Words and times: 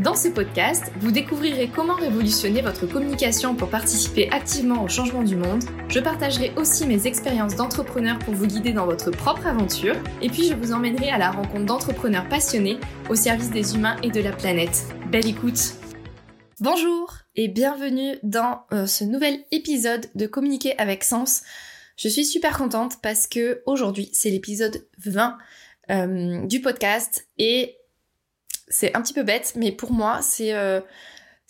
Dans 0.00 0.14
ce 0.14 0.28
podcast, 0.28 0.92
vous 1.00 1.10
découvrirez 1.10 1.66
comment 1.66 1.96
révolutionner 1.96 2.62
votre 2.62 2.86
communication 2.86 3.56
pour 3.56 3.68
participer 3.68 4.30
activement 4.30 4.84
au 4.84 4.88
changement 4.88 5.24
du 5.24 5.34
monde. 5.34 5.64
Je 5.88 5.98
partagerai 5.98 6.52
aussi 6.56 6.86
mes 6.86 7.08
expériences 7.08 7.56
d'entrepreneur 7.56 8.16
pour 8.20 8.32
vous 8.32 8.46
guider 8.46 8.72
dans 8.72 8.86
votre 8.86 9.10
propre 9.10 9.48
aventure. 9.48 9.96
Et 10.22 10.28
puis 10.28 10.44
je 10.44 10.54
vous 10.54 10.70
emmènerai 10.70 11.10
à 11.10 11.18
la 11.18 11.32
rencontre 11.32 11.64
d'entrepreneurs 11.64 12.28
passionnés 12.28 12.78
au 13.10 13.16
service 13.16 13.50
des 13.50 13.74
humains 13.74 13.96
et 14.04 14.10
de 14.10 14.20
la 14.20 14.30
planète. 14.30 14.84
Belle 15.10 15.26
écoute 15.26 15.74
Bonjour 16.60 17.14
et 17.34 17.48
bienvenue 17.48 18.18
dans 18.22 18.66
euh, 18.72 18.86
ce 18.86 19.02
nouvel 19.02 19.40
épisode 19.50 20.06
de 20.14 20.28
Communiquer 20.28 20.78
avec 20.78 21.02
Sens. 21.02 21.42
Je 21.96 22.06
suis 22.06 22.24
super 22.24 22.56
contente 22.56 23.02
parce 23.02 23.26
que 23.26 23.62
aujourd'hui 23.66 24.10
c'est 24.12 24.30
l'épisode 24.30 24.80
20 24.98 25.36
euh, 25.90 26.46
du 26.46 26.60
podcast 26.60 27.26
et 27.36 27.78
c'est 28.70 28.94
un 28.94 29.02
petit 29.02 29.14
peu 29.14 29.22
bête, 29.22 29.52
mais 29.56 29.72
pour 29.72 29.92
moi, 29.92 30.20
c'est 30.22 30.52
euh, 30.52 30.80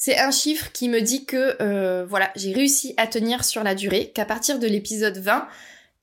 un 0.09 0.31
chiffre 0.31 0.71
qui 0.73 0.89
me 0.89 1.01
dit 1.01 1.25
que 1.25 1.57
euh, 1.61 2.05
voilà, 2.07 2.31
j'ai 2.37 2.53
réussi 2.53 2.95
à 2.97 3.07
tenir 3.07 3.45
sur 3.45 3.63
la 3.63 3.75
durée, 3.75 4.11
qu'à 4.11 4.25
partir 4.25 4.59
de 4.59 4.67
l'épisode 4.67 5.19
20, 5.19 5.47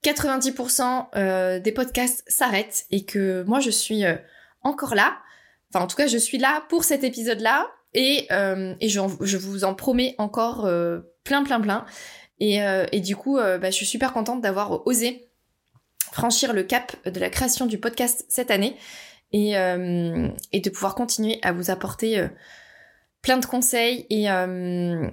90% 0.04 1.08
euh, 1.16 1.60
des 1.60 1.72
podcasts 1.72 2.24
s'arrêtent 2.28 2.86
et 2.92 3.06
que 3.06 3.44
moi 3.44 3.60
je 3.60 3.72
suis 3.72 4.04
encore 4.62 4.96
là. 4.96 5.18
Enfin, 5.74 5.84
en 5.84 5.88
tout 5.88 5.98
cas, 5.98 6.08
je 6.08 6.18
suis 6.18 6.38
là 6.38 6.64
pour 6.70 6.84
cet 6.84 7.04
épisode-là 7.04 7.68
et, 7.94 8.28
et 8.82 8.90
je, 8.90 9.38
vous 9.38 9.64
en 9.64 9.74
promets 9.74 10.16
encore 10.18 10.70
plein, 11.24 11.44
plein, 11.44 11.60
plein. 11.60 11.86
Et, 12.40 12.60
et 12.92 13.00
du 13.00 13.16
coup, 13.16 13.38
bah, 13.38 13.72
je 13.72 13.76
suis 13.76 13.86
super 13.86 14.14
contente 14.14 14.42
d'avoir 14.42 14.86
osé 14.86 15.30
franchir 16.12 16.54
le 16.54 16.64
cap 16.64 16.96
de 17.06 17.20
la 17.20 17.30
création 17.30 17.66
du 17.66 17.78
podcast 17.78 18.26
cette 18.30 18.50
année 18.50 18.78
et, 19.32 19.58
euh, 19.58 20.30
et 20.52 20.60
de 20.60 20.70
pouvoir 20.70 20.96
continuer 20.96 21.40
à 21.42 21.52
vous 21.52 21.70
apporter 21.70 22.20
euh, 22.20 22.28
plein 23.22 23.38
de 23.38 23.46
conseils 23.46 24.06
et, 24.10 24.30
euh, 24.30 25.08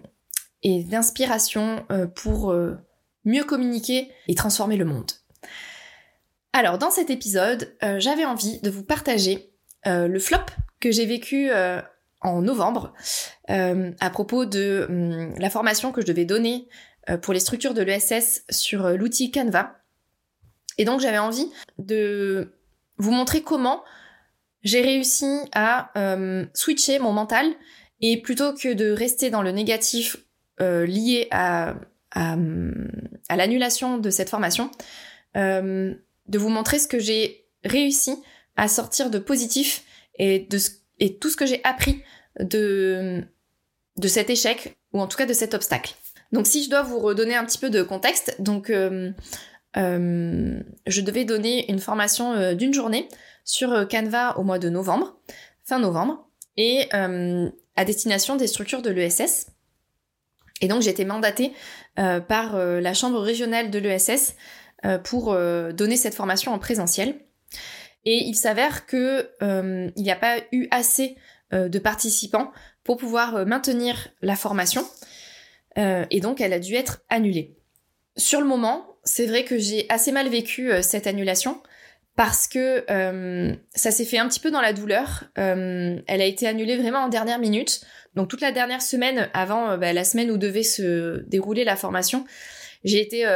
et 0.63 0.85
d'inspiration 0.85 1.85
pour 2.15 2.55
mieux 3.25 3.45
communiquer 3.45 4.13
et 4.29 4.35
transformer 4.35 4.77
le 4.77 4.85
monde. 4.85 5.11
Alors 6.53 6.79
dans 6.79 6.91
cet 6.91 7.09
épisode, 7.09 7.75
j'avais 7.99 8.27
envie 8.27 8.61
de 8.61 8.71
vous 8.71 8.85
partager 8.85 9.51
le 9.87 10.19
flop 10.19 10.45
que 10.79 10.93
j'ai 10.93 11.07
vécu 11.07 11.51
en 12.21 12.43
novembre 12.43 12.93
à 13.49 14.11
propos 14.11 14.45
de 14.45 14.87
hum, 14.89 15.35
la 15.39 15.49
formation 15.49 15.91
que 15.91 16.03
je 16.03 16.07
devais 16.07 16.27
donner 16.27 16.69
pour 17.23 17.33
les 17.33 17.41
structures 17.41 17.75
de 17.75 17.83
l'ESS 17.83 18.45
sur 18.51 18.91
l'outil 18.91 19.33
Canva. 19.33 19.79
Et 20.77 20.85
donc 20.85 21.01
j'avais 21.01 21.19
envie 21.19 21.51
de 21.79 22.53
vous 22.99 23.11
montrer 23.11 23.43
comment 23.43 23.83
j'ai 24.63 24.81
réussi 24.81 25.27
à 25.53 25.91
euh, 25.99 26.47
switcher 26.55 26.99
mon 26.99 27.13
mental 27.13 27.47
et 28.01 28.21
plutôt 28.21 28.55
que 28.55 28.73
de 28.73 28.93
rester 28.93 29.31
dans 29.31 29.43
le 29.43 29.51
négatif 29.51 30.17
euh, 30.61 30.87
lié 30.87 31.29
à, 31.31 31.75
à, 32.13 32.37
l'annulation 33.37 33.99
de 33.99 34.11
cette 34.11 34.29
formation, 34.29 34.71
euh, 35.37 35.95
de 36.29 36.39
vous 36.39 36.49
montrer 36.49 36.79
ce 36.79 36.87
que 36.87 36.99
j'ai 36.99 37.47
réussi 37.65 38.17
à 38.57 38.69
sortir 38.69 39.11
de 39.11 39.19
positif 39.19 39.85
et, 40.17 40.41
de 40.41 40.59
et 41.01 41.17
tout 41.17 41.31
ce 41.31 41.37
que 41.37 41.47
j'ai 41.47 41.61
appris 41.65 42.03
de, 42.39 43.25
de 43.97 44.09
cet 44.09 44.31
échec 44.31 44.77
ou 44.93 45.01
en 45.01 45.07
tout 45.07 45.17
cas 45.17 45.27
de 45.27 45.33
cet 45.33 45.55
obstacle. 45.55 45.95
Donc 46.33 46.47
si 46.47 46.63
je 46.63 46.71
dois 46.71 46.83
vous 46.83 46.99
redonner 46.99 47.35
un 47.35 47.45
petit 47.45 47.59
peu 47.59 47.71
de 47.71 47.83
contexte, 47.83 48.37
donc 48.39 48.71
je 48.71 49.03
devais 49.75 51.25
donner 51.25 51.71
une 51.71 51.79
formation 51.79 52.55
d'une 52.55 52.75
journée 52.75 53.09
sur 53.45 53.73
euh, 53.73 53.85
Canva 53.85 54.39
au 54.39 54.43
mois 54.43 54.59
de 54.59 54.69
novembre, 54.69 55.17
fin 55.65 55.79
novembre, 55.79 56.29
et 56.57 56.89
euh, 56.95 57.51
à 57.77 57.85
destination 57.85 58.37
des 58.37 58.47
structures 58.47 58.83
de 58.83 58.91
l'ESS. 58.91 59.49
Et 60.61 60.69
donc 60.69 60.83
j'ai 60.83 60.91
été 60.91 61.05
mandatée 61.05 61.53
euh, 61.99 62.21
par 62.21 62.57
la 62.57 62.95
chambre 62.95 63.19
régionale 63.21 63.71
de 63.71 63.79
l'ESS 63.79 64.37
pour 65.05 65.33
donner 65.35 65.97
cette 65.97 66.15
formation 66.15 66.53
en 66.53 66.59
présentiel. 66.59 67.21
Et 68.05 68.25
il 68.25 68.35
s'avère 68.35 68.85
que 68.85 69.31
il 69.97 70.03
n'y 70.03 70.11
a 70.11 70.17
pas 70.17 70.39
eu 70.51 70.67
assez 70.73 71.17
de 71.53 71.79
participants 71.79 72.51
pour 72.83 72.97
pouvoir 72.97 73.47
maintenir 73.47 74.09
la 74.23 74.35
formation. 74.35 74.85
et 75.77 76.21
donc 76.21 76.41
elle 76.41 76.53
a 76.53 76.59
dû 76.59 76.75
être 76.75 77.03
annulée. 77.11 77.57
Sur 78.17 78.41
le 78.41 78.47
moment, 78.47 78.97
c'est 79.05 79.27
vrai 79.27 79.45
que 79.45 79.57
j'ai 79.57 79.87
assez 79.89 80.11
mal 80.11 80.29
vécu 80.29 80.73
cette 80.83 81.07
annulation 81.07 81.63
parce 82.23 82.47
que 82.47 82.85
euh, 82.89 83.53
ça 83.75 83.91
s'est 83.91 84.05
fait 84.05 84.19
un 84.19 84.29
petit 84.29 84.39
peu 84.39 84.53
dans 84.53 84.61
la 84.61 84.73
douleur. 84.73 85.25
Euh, 85.39 86.01
elle 86.07 86.23
a 86.23 86.25
été 86.25 86.47
annulée 86.47 86.77
vraiment 86.77 87.01
en 87.01 87.09
dernière 87.09 87.41
minute. 87.41 87.81
Donc 88.15 88.29
toute 88.29 88.41
la 88.41 88.53
dernière 88.53 88.81
semaine, 88.81 89.29
avant 89.35 89.71
euh, 89.71 89.77
bah, 89.77 89.93
la 89.93 90.05
semaine 90.05 90.31
où 90.31 90.37
devait 90.37 90.63
se 90.63 91.25
dérouler 91.27 91.65
la 91.65 91.75
formation, 91.75 92.25
j'ai 92.85 93.01
été 93.01 93.27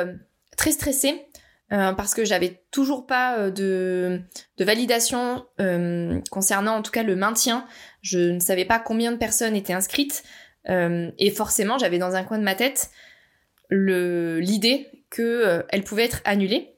très 0.56 0.70
stressée 0.70 1.26
parce 1.69 2.14
que 2.14 2.25
j'avais 2.25 2.62
toujours 2.70 3.06
pas 3.06 3.50
de, 3.50 4.20
validation 4.56 5.44
concernant 6.30 6.76
en 6.76 6.82
tout 6.82 6.92
cas 6.92 7.02
le 7.02 7.16
maintien. 7.16 7.66
Je 8.02 8.20
ne 8.20 8.38
savais 8.38 8.64
pas 8.64 8.78
combien 8.78 9.10
de 9.10 9.16
personnes 9.16 9.56
étaient 9.56 9.72
inscrites 9.72 10.22
et 10.69 11.30
forcément 11.32 11.76
j'avais 11.78 11.98
dans 11.98 12.14
un 12.14 12.22
coin 12.22 12.38
de 12.38 12.44
ma 12.44 12.54
tête 12.54 12.91
l'idée 13.70 14.88
que 15.10 15.64
elle 15.70 15.82
pouvait 15.82 16.04
être 16.04 16.22
annulée. 16.25 16.75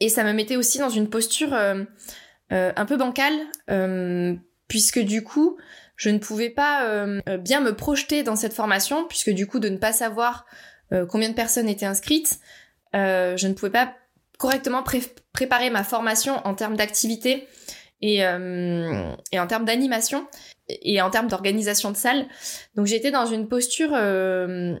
Et 0.00 0.08
ça 0.08 0.24
me 0.24 0.32
mettait 0.32 0.56
aussi 0.56 0.78
dans 0.78 0.90
une 0.90 1.10
posture 1.10 1.54
euh, 1.54 1.84
euh, 2.52 2.72
un 2.76 2.86
peu 2.86 2.96
bancale, 2.96 3.34
euh, 3.70 4.34
puisque 4.68 5.00
du 5.00 5.24
coup, 5.24 5.56
je 5.96 6.10
ne 6.10 6.18
pouvais 6.18 6.50
pas 6.50 7.06
bien 7.38 7.60
me 7.60 7.74
projeter 7.74 8.22
dans 8.22 8.36
cette 8.36 8.52
formation, 8.52 9.04
puisque 9.08 9.30
du 9.30 9.48
coup, 9.48 9.58
de 9.58 9.68
ne 9.68 9.78
pas 9.78 9.92
savoir 9.92 10.46
combien 11.08 11.28
de 11.28 11.34
personnes 11.34 11.68
étaient 11.68 11.86
inscrites, 11.86 12.38
je 12.92 13.46
ne 13.48 13.52
pouvais 13.52 13.72
pas 13.72 13.96
correctement 14.38 14.84
préparer 15.32 15.70
ma 15.70 15.82
formation 15.82 16.36
en 16.46 16.54
termes 16.54 16.76
d'activité 16.76 17.48
et, 18.00 18.18
et 18.18 19.40
en 19.40 19.46
termes 19.48 19.64
d'animation 19.64 20.28
et 20.68 21.02
en 21.02 21.10
termes 21.10 21.26
d'organisation 21.26 21.90
de 21.90 21.96
salle. 21.96 22.26
Donc 22.76 22.86
j'étais 22.86 23.10
dans 23.10 23.26
une 23.26 23.48
posture 23.48 23.98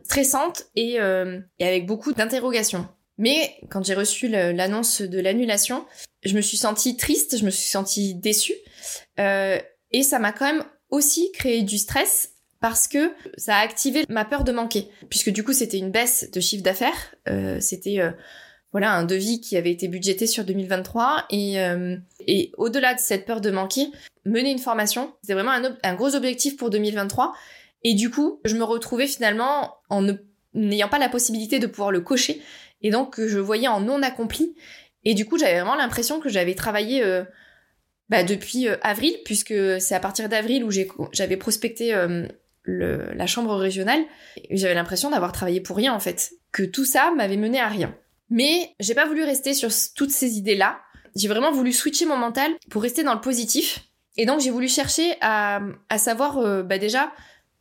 stressante 0.04 0.66
et, 0.76 0.98
et 0.98 1.66
avec 1.66 1.86
beaucoup 1.86 2.12
d'interrogations. 2.12 2.86
Mais 3.18 3.56
quand 3.68 3.84
j'ai 3.84 3.94
reçu 3.94 4.28
l'annonce 4.28 5.02
de 5.02 5.20
l'annulation, 5.20 5.84
je 6.24 6.34
me 6.34 6.40
suis 6.40 6.56
sentie 6.56 6.96
triste, 6.96 7.36
je 7.36 7.44
me 7.44 7.50
suis 7.50 7.68
sentie 7.68 8.14
déçue. 8.14 8.54
Euh, 9.18 9.58
et 9.90 10.02
ça 10.02 10.18
m'a 10.18 10.32
quand 10.32 10.46
même 10.46 10.64
aussi 10.90 11.30
créé 11.32 11.62
du 11.62 11.78
stress 11.78 12.30
parce 12.60 12.88
que 12.88 13.12
ça 13.36 13.56
a 13.56 13.60
activé 13.60 14.04
ma 14.08 14.24
peur 14.24 14.44
de 14.44 14.52
manquer. 14.52 14.88
Puisque 15.10 15.30
du 15.30 15.44
coup, 15.44 15.52
c'était 15.52 15.78
une 15.78 15.90
baisse 15.90 16.30
de 16.30 16.40
chiffre 16.40 16.62
d'affaires. 16.62 17.14
Euh, 17.28 17.58
c'était 17.60 18.00
euh, 18.00 18.10
voilà 18.72 18.92
un 18.92 19.04
devis 19.04 19.40
qui 19.40 19.56
avait 19.56 19.72
été 19.72 19.88
budgété 19.88 20.26
sur 20.26 20.44
2023. 20.44 21.26
Et, 21.30 21.56
et 22.26 22.52
au-delà 22.56 22.94
de 22.94 23.00
cette 23.00 23.26
peur 23.26 23.40
de 23.40 23.50
manquer, 23.50 23.88
mener 24.24 24.50
une 24.50 24.58
formation, 24.58 25.12
c'était 25.22 25.34
vraiment 25.34 25.52
un 25.82 25.94
gros 25.94 26.14
objectif 26.14 26.56
pour 26.56 26.70
2023. 26.70 27.32
Et 27.84 27.94
du 27.94 28.10
coup, 28.10 28.40
je 28.44 28.56
me 28.56 28.64
retrouvais 28.64 29.06
finalement 29.06 29.76
en 29.88 30.06
n'ayant 30.54 30.88
pas 30.88 30.98
la 30.98 31.08
possibilité 31.08 31.58
de 31.58 31.66
pouvoir 31.66 31.90
le 31.90 32.00
cocher 32.00 32.42
et 32.82 32.90
donc 32.90 33.20
je 33.20 33.38
voyais 33.38 33.68
en 33.68 33.80
non 33.80 34.02
accompli. 34.02 34.54
Et 35.04 35.14
du 35.14 35.24
coup, 35.24 35.38
j'avais 35.38 35.54
vraiment 35.54 35.74
l'impression 35.74 36.20
que 36.20 36.28
j'avais 36.28 36.54
travaillé 36.54 37.02
euh, 37.02 37.24
bah, 38.08 38.24
depuis 38.24 38.68
euh, 38.68 38.76
avril, 38.82 39.16
puisque 39.24 39.54
c'est 39.80 39.94
à 39.94 40.00
partir 40.00 40.28
d'avril 40.28 40.64
où 40.64 40.70
j'avais 41.12 41.36
prospecté 41.36 41.94
euh, 41.94 42.26
la 42.66 43.26
chambre 43.26 43.54
régionale. 43.54 44.04
J'avais 44.50 44.74
l'impression 44.74 45.10
d'avoir 45.10 45.32
travaillé 45.32 45.60
pour 45.60 45.76
rien 45.76 45.94
en 45.94 46.00
fait, 46.00 46.32
que 46.52 46.62
tout 46.62 46.84
ça 46.84 47.12
m'avait 47.12 47.36
mené 47.36 47.60
à 47.60 47.68
rien. 47.68 47.94
Mais 48.30 48.74
j'ai 48.80 48.94
pas 48.94 49.06
voulu 49.06 49.24
rester 49.24 49.54
sur 49.54 49.70
toutes 49.94 50.10
ces 50.10 50.36
idées-là. 50.36 50.80
J'ai 51.16 51.28
vraiment 51.28 51.50
voulu 51.50 51.72
switcher 51.72 52.04
mon 52.04 52.18
mental 52.18 52.52
pour 52.70 52.82
rester 52.82 53.02
dans 53.02 53.14
le 53.14 53.20
positif. 53.20 53.80
Et 54.18 54.26
donc 54.26 54.40
j'ai 54.40 54.50
voulu 54.50 54.68
chercher 54.68 55.16
à, 55.22 55.60
savoir 55.96 56.64
bah, 56.64 56.76
déjà 56.76 57.10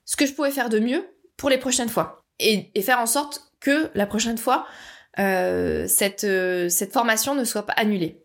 ce 0.03 0.17
que 0.17 0.25
je 0.25 0.33
pouvais 0.33 0.51
faire 0.51 0.69
de 0.69 0.79
mieux 0.79 1.05
pour 1.37 1.49
les 1.49 1.57
prochaines 1.57 1.87
fois. 1.87 2.25
Et, 2.39 2.69
faire 2.81 2.99
en 2.99 3.05
sorte 3.05 3.51
que 3.59 3.89
la 3.95 4.05
prochaine 4.05 4.37
fois, 4.37 4.67
cette, 5.17 6.23
euh, 6.23 6.69
cette 6.69 6.93
formation 6.93 7.35
ne 7.35 7.43
soit 7.43 7.65
pas 7.65 7.73
annulée. 7.73 8.23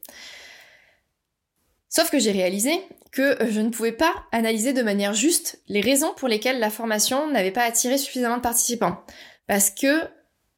Sauf 1.89 2.11
que 2.11 2.19
j'ai 2.19 2.33
réalisé 2.33 2.73
que 3.11 3.37
je 3.51 3.61
ne 3.61 3.69
pouvais 3.69 3.93
pas 3.93 4.15
analyser 4.33 4.73
de 4.73 4.83
manière 4.83 5.13
juste 5.13 5.61
les 5.69 5.83
raisons 5.83 6.15
pour 6.17 6.29
lesquelles 6.29 6.59
la 6.59 6.71
formation 6.71 7.31
n'avait 7.31 7.51
pas 7.51 7.65
attiré 7.65 7.99
suffisamment 7.99 8.39
de 8.39 8.43
participants. 8.43 9.05
Parce 9.47 9.71
que 9.71 10.03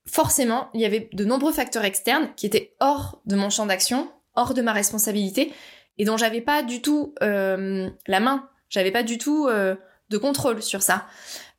forcément, 0.07 0.69
il 0.75 0.81
y 0.81 0.85
avait 0.85 1.09
de 1.13 1.25
nombreux 1.25 1.53
facteurs 1.53 1.85
externes 1.85 2.31
qui 2.37 2.47
étaient 2.47 2.77
hors 2.79 3.21
de 3.27 3.35
mon 3.35 3.51
champ 3.51 3.67
d'action, 3.67 4.09
hors 4.37 4.55
de 4.55 4.63
ma 4.63 4.73
responsabilité, 4.73 5.53
et 5.99 6.05
dont 6.05 6.17
j'avais 6.17 6.41
pas 6.41 6.63
du 6.63 6.81
tout 6.83 7.15
euh, 7.23 7.91
la 8.07 8.21
main, 8.21 8.49
j'avais 8.69 8.91
pas 8.91 9.03
du 9.03 9.19
tout 9.19 9.49
euh, 9.49 9.75
de 10.11 10.19
contrôle 10.19 10.63
sur 10.63 10.83
ça. 10.83 11.07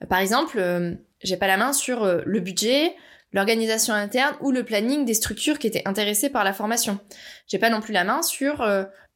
Par 0.09 0.19
exemple, 0.19 0.59
euh, 0.59 0.93
j'ai 1.21 1.37
pas 1.37 1.47
la 1.47 1.57
main 1.57 1.73
sur 1.73 2.05
le 2.05 2.39
budget, 2.39 2.95
l'organisation 3.35 3.93
interne 3.93 4.35
ou 4.41 4.51
le 4.51 4.63
planning 4.63 5.05
des 5.05 5.13
structures 5.13 5.59
qui 5.59 5.67
étaient 5.67 5.87
intéressées 5.87 6.29
par 6.29 6.43
la 6.43 6.53
formation. 6.53 6.99
J'ai 7.47 7.59
pas 7.59 7.69
non 7.69 7.81
plus 7.81 7.93
la 7.93 8.03
main 8.03 8.23
sur 8.23 8.65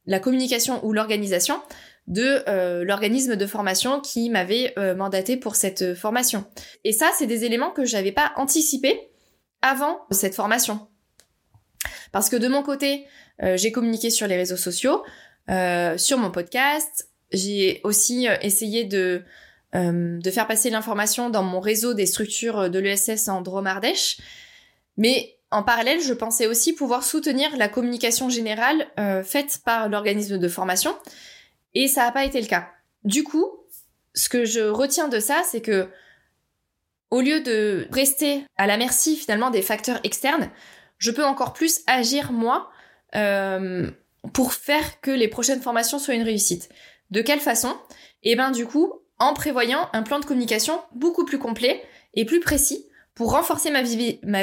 la 0.06 0.18
communication 0.20 0.84
ou 0.84 0.92
l'organisation 0.92 1.60
de 2.06 2.82
l'organisme 2.84 3.34
de 3.34 3.46
formation 3.46 4.00
qui 4.00 4.30
m'avait 4.30 4.74
mandaté 4.96 5.36
pour 5.36 5.56
cette 5.56 5.94
formation. 5.94 6.44
Et 6.84 6.92
ça, 6.92 7.10
c'est 7.18 7.26
des 7.26 7.44
éléments 7.44 7.70
que 7.70 7.84
j'avais 7.84 8.12
pas 8.12 8.32
anticipés 8.36 9.10
avant 9.62 10.00
cette 10.10 10.34
formation. 10.34 10.88
Parce 12.12 12.28
que 12.28 12.36
de 12.36 12.48
mon 12.48 12.62
côté, 12.62 13.06
euh, 13.42 13.56
j'ai 13.56 13.72
communiqué 13.72 14.10
sur 14.10 14.26
les 14.26 14.36
réseaux 14.36 14.56
sociaux, 14.56 15.02
euh, 15.48 15.96
sur 15.96 16.18
mon 16.18 16.30
podcast. 16.30 17.08
J'ai 17.32 17.80
aussi 17.84 18.28
euh, 18.28 18.36
essayé 18.42 18.84
de, 18.84 19.22
de 19.72 20.30
faire 20.30 20.46
passer 20.46 20.70
l'information 20.70 21.30
dans 21.30 21.42
mon 21.42 21.60
réseau 21.60 21.94
des 21.94 22.06
structures 22.06 22.70
de 22.70 22.78
l'ESS 22.78 23.28
en 23.28 23.40
Dromardèche. 23.40 24.18
Mais 24.96 25.36
en 25.52 25.62
parallèle, 25.62 26.00
je 26.00 26.12
pensais 26.12 26.46
aussi 26.46 26.72
pouvoir 26.72 27.04
soutenir 27.04 27.56
la 27.56 27.68
communication 27.68 28.28
générale 28.28 28.88
faite 29.24 29.60
par 29.64 29.88
l'organisme 29.88 30.38
de 30.38 30.48
formation. 30.48 30.96
Et 31.74 31.86
ça 31.86 32.04
n'a 32.04 32.12
pas 32.12 32.24
été 32.24 32.40
le 32.40 32.48
cas. 32.48 32.68
Du 33.04 33.22
coup, 33.22 33.46
ce 34.14 34.28
que 34.28 34.44
je 34.44 34.60
retiens 34.60 35.08
de 35.08 35.20
ça, 35.20 35.42
c'est 35.44 35.60
que 35.60 35.88
au 37.10 37.20
lieu 37.20 37.40
de 37.40 37.88
rester 37.90 38.44
à 38.56 38.66
la 38.66 38.76
merci 38.76 39.16
finalement 39.16 39.50
des 39.50 39.62
facteurs 39.62 40.00
externes, 40.04 40.50
je 40.98 41.10
peux 41.10 41.24
encore 41.24 41.52
plus 41.52 41.80
agir 41.86 42.32
moi 42.32 42.70
euh, 43.16 43.90
pour 44.32 44.52
faire 44.52 45.00
que 45.00 45.10
les 45.10 45.28
prochaines 45.28 45.62
formations 45.62 45.98
soient 45.98 46.14
une 46.14 46.22
réussite. 46.22 46.68
De 47.10 47.22
quelle 47.22 47.40
façon? 47.40 47.76
Eh 48.22 48.36
ben 48.36 48.50
du 48.50 48.66
coup, 48.66 48.99
en 49.20 49.34
prévoyant 49.34 49.88
un 49.92 50.02
plan 50.02 50.18
de 50.18 50.24
communication 50.24 50.80
beaucoup 50.92 51.24
plus 51.24 51.38
complet 51.38 51.82
et 52.14 52.24
plus 52.24 52.40
précis 52.40 52.86
pour 53.14 53.32
renforcer 53.32 53.70
ma, 53.70 53.82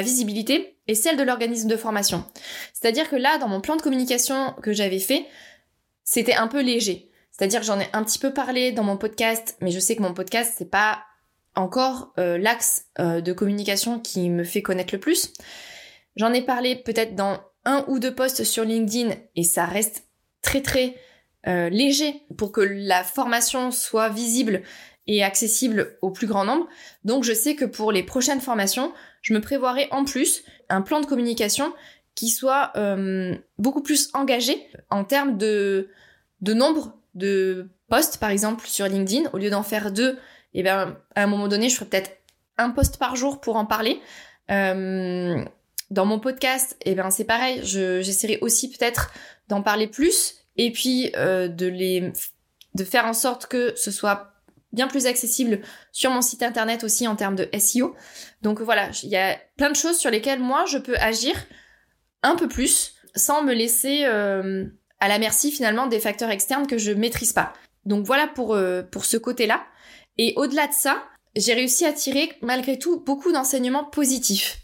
visibilité 0.02 0.78
et 0.86 0.94
celle 0.94 1.16
de 1.16 1.22
l'organisme 1.22 1.68
de 1.68 1.76
formation. 1.76 2.24
C'est-à-dire 2.72 3.10
que 3.10 3.16
là, 3.16 3.38
dans 3.38 3.48
mon 3.48 3.60
plan 3.60 3.76
de 3.76 3.82
communication 3.82 4.54
que 4.62 4.72
j'avais 4.72 5.00
fait, 5.00 5.26
c'était 6.04 6.34
un 6.34 6.46
peu 6.46 6.62
léger. 6.62 7.10
C'est-à-dire 7.30 7.60
que 7.60 7.66
j'en 7.66 7.80
ai 7.80 7.88
un 7.92 8.04
petit 8.04 8.18
peu 8.18 8.32
parlé 8.32 8.72
dans 8.72 8.84
mon 8.84 8.96
podcast, 8.96 9.56
mais 9.60 9.70
je 9.70 9.80
sais 9.80 9.96
que 9.96 10.02
mon 10.02 10.14
podcast, 10.14 10.54
c'est 10.56 10.70
pas 10.70 11.02
encore 11.54 12.12
euh, 12.18 12.38
l'axe 12.38 12.86
euh, 13.00 13.20
de 13.20 13.32
communication 13.32 13.98
qui 13.98 14.30
me 14.30 14.44
fait 14.44 14.62
connaître 14.62 14.94
le 14.94 15.00
plus. 15.00 15.32
J'en 16.16 16.32
ai 16.32 16.42
parlé 16.42 16.76
peut-être 16.76 17.14
dans 17.14 17.40
un 17.64 17.84
ou 17.88 17.98
deux 17.98 18.14
posts 18.14 18.44
sur 18.44 18.64
LinkedIn 18.64 19.14
et 19.36 19.42
ça 19.42 19.66
reste 19.66 20.04
très 20.40 20.62
très 20.62 20.94
euh, 21.48 21.68
léger 21.68 22.22
pour 22.36 22.52
que 22.52 22.60
la 22.60 23.02
formation 23.04 23.70
soit 23.70 24.08
visible 24.08 24.62
et 25.06 25.24
accessible 25.24 25.96
au 26.02 26.10
plus 26.10 26.26
grand 26.26 26.44
nombre. 26.44 26.66
Donc 27.04 27.24
je 27.24 27.32
sais 27.32 27.54
que 27.54 27.64
pour 27.64 27.92
les 27.92 28.02
prochaines 28.02 28.40
formations, 28.40 28.92
je 29.22 29.32
me 29.32 29.40
prévoirai 29.40 29.88
en 29.90 30.04
plus 30.04 30.44
un 30.68 30.82
plan 30.82 31.00
de 31.00 31.06
communication 31.06 31.72
qui 32.14 32.28
soit 32.28 32.72
beaucoup 33.58 33.80
plus 33.80 34.10
engagé 34.12 34.68
en 34.90 35.04
termes 35.04 35.38
de, 35.38 35.88
de 36.40 36.52
nombre 36.52 36.98
de 37.14 37.70
posts, 37.88 38.18
par 38.18 38.30
exemple, 38.30 38.66
sur 38.66 38.86
LinkedIn. 38.86 39.30
Au 39.32 39.38
lieu 39.38 39.50
d'en 39.50 39.62
faire 39.62 39.92
deux 39.92 40.18
et 40.54 40.62
bien 40.62 40.98
à 41.14 41.22
un 41.22 41.26
moment 41.26 41.48
donné, 41.48 41.68
je 41.68 41.76
ferai 41.76 41.86
peut-être 41.86 42.10
un 42.56 42.70
post 42.70 42.98
par 42.98 43.16
jour 43.16 43.40
pour 43.40 43.56
en 43.56 43.64
parler. 43.64 44.00
Euh, 44.50 45.44
dans 45.90 46.04
mon 46.04 46.18
podcast, 46.18 46.76
et 46.84 46.94
ben 46.94 47.10
c'est 47.10 47.24
pareil, 47.24 47.60
j'essaierai 47.62 48.38
aussi 48.42 48.70
peut-être 48.70 49.12
d'en 49.48 49.62
parler 49.62 49.86
plus 49.86 50.37
et 50.58 50.72
puis 50.72 51.10
euh, 51.16 51.48
de 51.48 51.66
les 51.66 52.12
de 52.74 52.84
faire 52.84 53.06
en 53.06 53.14
sorte 53.14 53.46
que 53.46 53.74
ce 53.76 53.90
soit 53.90 54.32
bien 54.72 54.86
plus 54.86 55.06
accessible 55.06 55.60
sur 55.92 56.10
mon 56.10 56.20
site 56.20 56.42
internet 56.42 56.84
aussi 56.84 57.08
en 57.08 57.16
termes 57.16 57.36
de 57.36 57.48
SEO. 57.58 57.96
Donc 58.42 58.60
voilà, 58.60 58.90
il 59.02 59.08
y 59.08 59.16
a 59.16 59.38
plein 59.56 59.70
de 59.70 59.76
choses 59.76 59.96
sur 59.96 60.10
lesquelles 60.10 60.40
moi 60.40 60.64
je 60.66 60.78
peux 60.78 60.96
agir 60.98 61.34
un 62.22 62.36
peu 62.36 62.48
plus 62.48 62.94
sans 63.14 63.42
me 63.42 63.54
laisser 63.54 64.04
euh, 64.04 64.66
à 65.00 65.08
la 65.08 65.18
merci 65.18 65.50
finalement 65.50 65.86
des 65.86 66.00
facteurs 66.00 66.30
externes 66.30 66.66
que 66.66 66.78
je 66.78 66.92
maîtrise 66.92 67.32
pas. 67.32 67.52
Donc 67.86 68.04
voilà 68.04 68.26
pour, 68.26 68.54
euh, 68.54 68.82
pour 68.82 69.04
ce 69.04 69.16
côté-là. 69.16 69.64
Et 70.18 70.34
au-delà 70.36 70.66
de 70.66 70.74
ça, 70.74 71.02
j'ai 71.36 71.54
réussi 71.54 71.86
à 71.86 71.92
tirer 71.92 72.32
malgré 72.42 72.78
tout 72.78 73.00
beaucoup 73.00 73.32
d'enseignements 73.32 73.84
positifs 73.84 74.60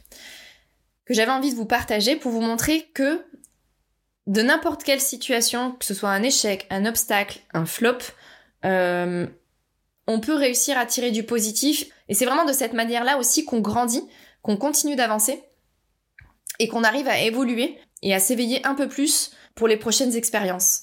que 1.07 1.15
j'avais 1.15 1.31
envie 1.31 1.51
de 1.51 1.57
vous 1.57 1.67
partager 1.67 2.17
pour 2.17 2.33
vous 2.33 2.41
montrer 2.41 2.89
que 2.95 3.25
de 4.27 4.43
n'importe 4.43 4.85
quelle 4.85 5.01
situation, 5.01 5.73
que 5.73 5.85
ce 5.85 5.95
soit 5.95 6.11
un 6.11 6.23
échec, 6.23 6.67
un 6.71 6.87
obstacle, 6.87 7.41
un 7.53 7.67
flop, 7.67 7.99
euh, 8.65 9.27
on 10.07 10.21
peut 10.21 10.35
réussir 10.35 10.79
à 10.79 10.87
tirer 10.87 11.11
du 11.11 11.25
positif. 11.25 11.87
Et 12.09 12.15
c'est 12.15 12.25
vraiment 12.25 12.45
de 12.45 12.53
cette 12.53 12.73
manière-là 12.73 13.19
aussi 13.19 13.45
qu'on 13.45 13.61
grandit, 13.61 14.03
qu'on 14.43 14.57
continue 14.57 14.97
d'avancer 14.97 15.43
et 16.59 16.69
qu'on 16.69 16.85
arrive 16.85 17.09
à 17.09 17.21
évoluer 17.21 17.79
et 18.03 18.15
à 18.15 18.21
s'éveiller 18.21 18.65
un 18.67 18.75
peu 18.75 18.89
plus 18.89 19.33
pour 19.55 19.69
les 19.69 19.77
prochaines 19.77 20.15
expériences. 20.15 20.83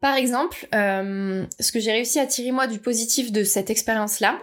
Par 0.00 0.14
exemple, 0.14 0.68
euh, 0.74 1.44
ce 1.58 1.72
que 1.72 1.80
j'ai 1.80 1.92
réussi 1.92 2.20
à 2.20 2.26
tirer 2.26 2.52
moi 2.52 2.66
du 2.66 2.78
positif 2.78 3.32
de 3.32 3.42
cette 3.42 3.70
expérience-là, 3.70 4.38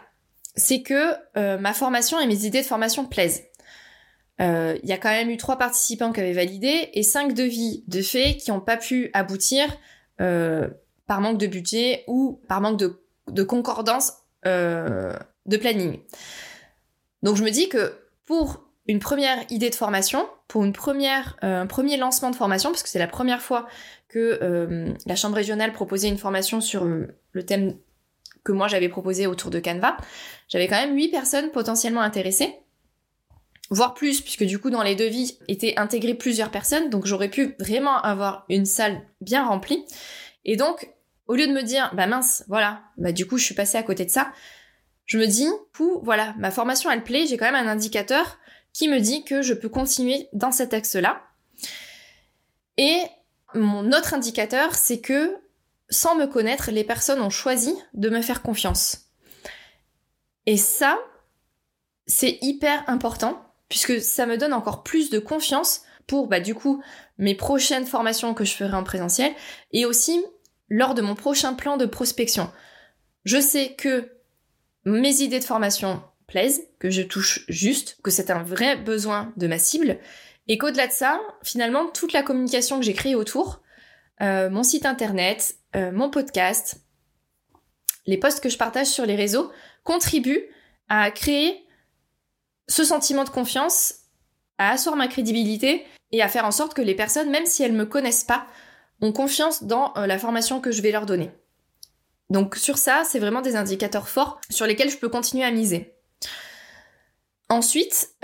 c'est 0.56 0.82
que 0.82 1.14
euh, 1.38 1.58
ma 1.58 1.74
formation 1.74 2.20
et 2.20 2.28
mes 2.28 2.46
idées 2.46 2.62
de 2.62 2.68
formation 2.68 3.06
plaisent. 3.06 3.44
Euh, 4.42 4.78
il 4.84 4.90
y 4.90 4.94
a 4.94 4.98
quand 4.98 5.10
même 5.10 5.30
eu 5.30 5.38
trois 5.38 5.58
participants 5.58 6.12
qui 6.12 6.20
avaient 6.20 6.34
validé 6.34 6.90
et 6.94 7.04
cinq 7.04 7.34
devis 7.34 7.84
de 7.88 8.02
faits 8.02 8.38
qui 8.38 8.52
n'ont 8.52 8.60
pas 8.60 8.78
pu 8.78 9.10
aboutir 9.14 9.66
par 10.18 11.22
manque 11.22 11.38
de 11.38 11.48
budget 11.48 12.04
ou 12.08 12.42
par 12.48 12.62
manque 12.62 12.80
de, 12.80 13.02
de 13.28 13.44
concordance 13.44 14.14
de 14.44 15.58
planning. 15.60 16.00
Donc 17.22 17.36
je 17.36 17.44
me 17.44 17.50
dis 17.50 17.70
que 17.70 17.94
pour 18.26 18.66
une 18.88 19.00
première 19.00 19.40
idée 19.50 19.70
de 19.70 19.76
formation, 19.76 20.28
pour 20.48 20.64
une 20.64 20.74
première, 20.74 21.38
un 21.42 21.66
premier 21.66 21.98
lancement 21.98 22.30
de 22.30 22.36
formation, 22.36 22.70
parce 22.70 22.84
que 22.84 22.90
c'est 22.90 23.00
la 23.00 23.08
première 23.08 23.42
fois 23.42 23.68
que 24.10 24.40
euh, 24.42 24.94
la 25.06 25.16
Chambre 25.16 25.36
régionale 25.36 25.74
proposait 25.74 26.08
une 26.08 26.18
formation 26.18 26.62
sur 26.62 26.86
euh, 26.86 27.08
le 27.32 27.46
thème 27.46 27.76
que 28.44 28.52
moi 28.52 28.68
j'avais 28.68 28.90
proposé 28.90 29.26
autour 29.26 29.50
de 29.50 29.60
Canva, 29.60 29.98
j'avais 30.48 30.68
quand 30.68 30.76
même 30.76 30.96
8 30.96 31.10
personnes 31.10 31.52
potentiellement 31.52 32.02
intéressées, 32.02 32.56
voire 33.70 33.94
plus, 33.94 34.22
puisque 34.22 34.44
du 34.44 34.60
coup 34.60 34.70
dans 34.70 34.84
les 34.84 34.96
devis 34.96 35.38
étaient 35.48 35.78
intégrées 35.78 36.14
plusieurs 36.14 36.52
personnes, 36.52 36.90
donc 36.90 37.06
j'aurais 37.06 37.30
pu 37.30 37.56
vraiment 37.60 37.98
avoir 38.02 38.46
une 38.50 38.66
salle 38.66 39.02
bien 39.22 39.46
remplie. 39.46 39.86
Et 40.44 40.56
donc, 40.56 40.90
au 41.28 41.36
lieu 41.36 41.48
de 41.48 41.54
me 41.54 41.64
dire, 41.64 41.92
bah 41.96 42.08
mince, 42.08 42.44
voilà, 42.48 42.84
bah 42.98 43.12
du 43.12 43.28
coup 43.28 43.38
je 43.38 43.46
suis 43.46 43.56
passée 43.56 43.78
à 43.78 43.84
côté 43.84 44.06
de 44.06 44.12
ça, 44.12 44.32
je 45.06 45.18
me 45.18 45.26
dis, 45.26 45.48
pou, 45.74 46.00
voilà, 46.04 46.34
ma 46.38 46.52
formation 46.52 46.90
elle 46.92 47.04
plaît, 47.04 47.26
j'ai 47.28 47.38
quand 47.38 47.52
même 47.52 47.68
un 47.68 47.72
indicateur 47.72 48.38
qui 48.74 48.88
me 48.88 49.00
dit 49.00 49.24
que 49.24 49.42
je 49.42 49.54
peux 49.54 49.70
continuer 49.70 50.28
dans 50.34 50.52
cet 50.52 50.74
axe-là. 50.74 51.22
Et 52.78 53.00
mon 53.54 53.92
autre 53.94 54.14
indicateur, 54.14 54.76
c'est 54.76 55.00
que 55.00 55.38
sans 55.90 56.16
me 56.16 56.26
connaître, 56.26 56.72
les 56.72 56.84
personnes 56.84 57.22
ont 57.22 57.30
choisi 57.30 57.74
de 57.94 58.10
me 58.10 58.22
faire 58.22 58.42
confiance. 58.42 59.12
Et 60.46 60.58
ça, 60.58 61.00
c'est 62.08 62.38
hyper 62.42 62.84
important 62.88 63.45
puisque 63.70 64.02
ça 64.02 64.26
me 64.26 64.38
donne 64.38 64.54
encore 64.54 64.84
plus 64.84 65.10
de 65.10 65.20
confiance 65.20 65.82
pour 66.08 66.28
bah 66.28 66.40
du 66.40 66.54
coup 66.54 66.84
mes 67.18 67.36
prochaines 67.36 67.86
formations 67.86 68.34
que 68.34 68.46
je 68.46 68.54
ferai 68.54 68.76
en 68.76 68.84
présentiel 68.84 69.34
et 69.72 69.86
aussi 69.86 70.24
lors 70.70 70.94
de 70.94 71.02
mon 71.02 71.16
prochain 71.16 71.54
plan 71.54 71.78
de 71.78 71.86
prospection. 71.86 72.52
Je 73.24 73.40
sais 73.40 73.76
que 73.76 74.12
mes 74.86 75.22
idées 75.22 75.40
de 75.40 75.46
formation 75.46 76.02
plaisent, 76.28 76.68
que 76.80 76.90
je 76.90 77.02
touche 77.02 77.46
juste, 77.50 77.98
que 78.04 78.12
c'est 78.12 78.32
un 78.32 78.44
vrai 78.44 78.76
besoin 78.76 79.34
de 79.38 79.48
ma 79.48 79.58
cible 79.58 79.98
et 80.48 80.58
qu'au-delà 80.58 80.88
de 80.88 80.92
ça, 80.92 81.20
finalement, 81.44 81.88
toute 81.88 82.14
la 82.14 82.22
communication 82.22 82.80
que 82.80 82.86
j'ai 82.86 82.94
créée 82.94 83.16
autour, 83.16 83.62
euh, 84.22 84.50
mon 84.50 84.64
site 84.64 84.86
internet, 84.86 85.56
euh, 85.76 85.92
mon 85.92 86.10
podcast, 86.10 86.84
les 88.06 88.18
posts 88.18 88.42
que 88.42 88.50
je 88.50 88.58
partage 88.58 88.88
sur 88.88 89.06
les 89.06 89.16
réseaux, 89.16 89.52
contribuent 89.84 90.46
à 90.88 91.10
créer 91.10 91.65
ce 92.68 92.84
sentiment 92.84 93.24
de 93.24 93.30
confiance, 93.30 93.96
à 94.58 94.72
asseoir 94.72 94.96
ma 94.96 95.08
crédibilité 95.08 95.86
et 96.12 96.22
à 96.22 96.28
faire 96.28 96.46
en 96.46 96.52
sorte 96.52 96.74
que 96.74 96.82
les 96.82 96.96
personnes, 96.96 97.30
même 97.30 97.46
si 97.46 97.64
elles 97.64 97.74
me 97.74 97.86
connaissent 97.86 98.24
pas, 98.24 98.48
ont 99.02 99.12
confiance 99.12 99.64
dans 99.64 99.94
euh, 99.98 100.08
la 100.08 100.18
formation 100.18 100.62
que 100.62 100.72
je 100.72 100.82
vais 100.82 100.92
leur 100.92 101.06
donner. 101.06 101.32
Donc 102.30 102.56
sur 102.56 102.78
ça, 102.78 103.04
c'est 103.06 103.20
vraiment 103.20 103.42
des 103.42 103.56
indicateurs 103.56 104.10
forts 104.10 104.40
sur 104.50 104.66
lesquels 104.66 104.90
je 104.90 104.98
peux 104.98 105.10
continuer 105.10 105.44
à 105.44 105.52
miser. 105.52 105.94
Ensuite, 107.50 108.16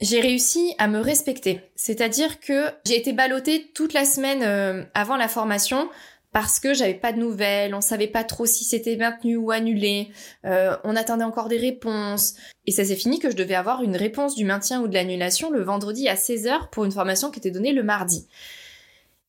j'ai 0.00 0.20
réussi 0.20 0.74
à 0.78 0.88
me 0.88 1.00
respecter. 1.00 1.60
C'est-à-dire 1.74 2.40
que 2.40 2.70
j'ai 2.84 2.96
été 2.96 3.12
ballottée 3.12 3.70
toute 3.74 3.92
la 3.92 4.04
semaine 4.04 4.42
euh, 4.42 4.84
avant 4.94 5.16
la 5.16 5.28
formation 5.28 5.88
parce 6.36 6.60
que 6.60 6.74
j'avais 6.74 6.92
pas 6.92 7.14
de 7.14 7.18
nouvelles, 7.18 7.74
on 7.74 7.80
savait 7.80 8.08
pas 8.08 8.22
trop 8.22 8.44
si 8.44 8.62
c'était 8.64 8.96
maintenu 8.96 9.38
ou 9.38 9.52
annulé, 9.52 10.10
euh, 10.44 10.76
on 10.84 10.94
attendait 10.94 11.24
encore 11.24 11.48
des 11.48 11.56
réponses, 11.56 12.34
et 12.66 12.72
ça 12.72 12.84
s'est 12.84 12.94
fini 12.94 13.18
que 13.18 13.30
je 13.30 13.36
devais 13.36 13.54
avoir 13.54 13.82
une 13.82 13.96
réponse 13.96 14.34
du 14.34 14.44
maintien 14.44 14.82
ou 14.82 14.86
de 14.86 14.92
l'annulation 14.92 15.50
le 15.50 15.62
vendredi 15.62 16.10
à 16.10 16.14
16h 16.14 16.68
pour 16.68 16.84
une 16.84 16.92
formation 16.92 17.30
qui 17.30 17.38
était 17.38 17.50
donnée 17.50 17.72
le 17.72 17.82
mardi. 17.82 18.28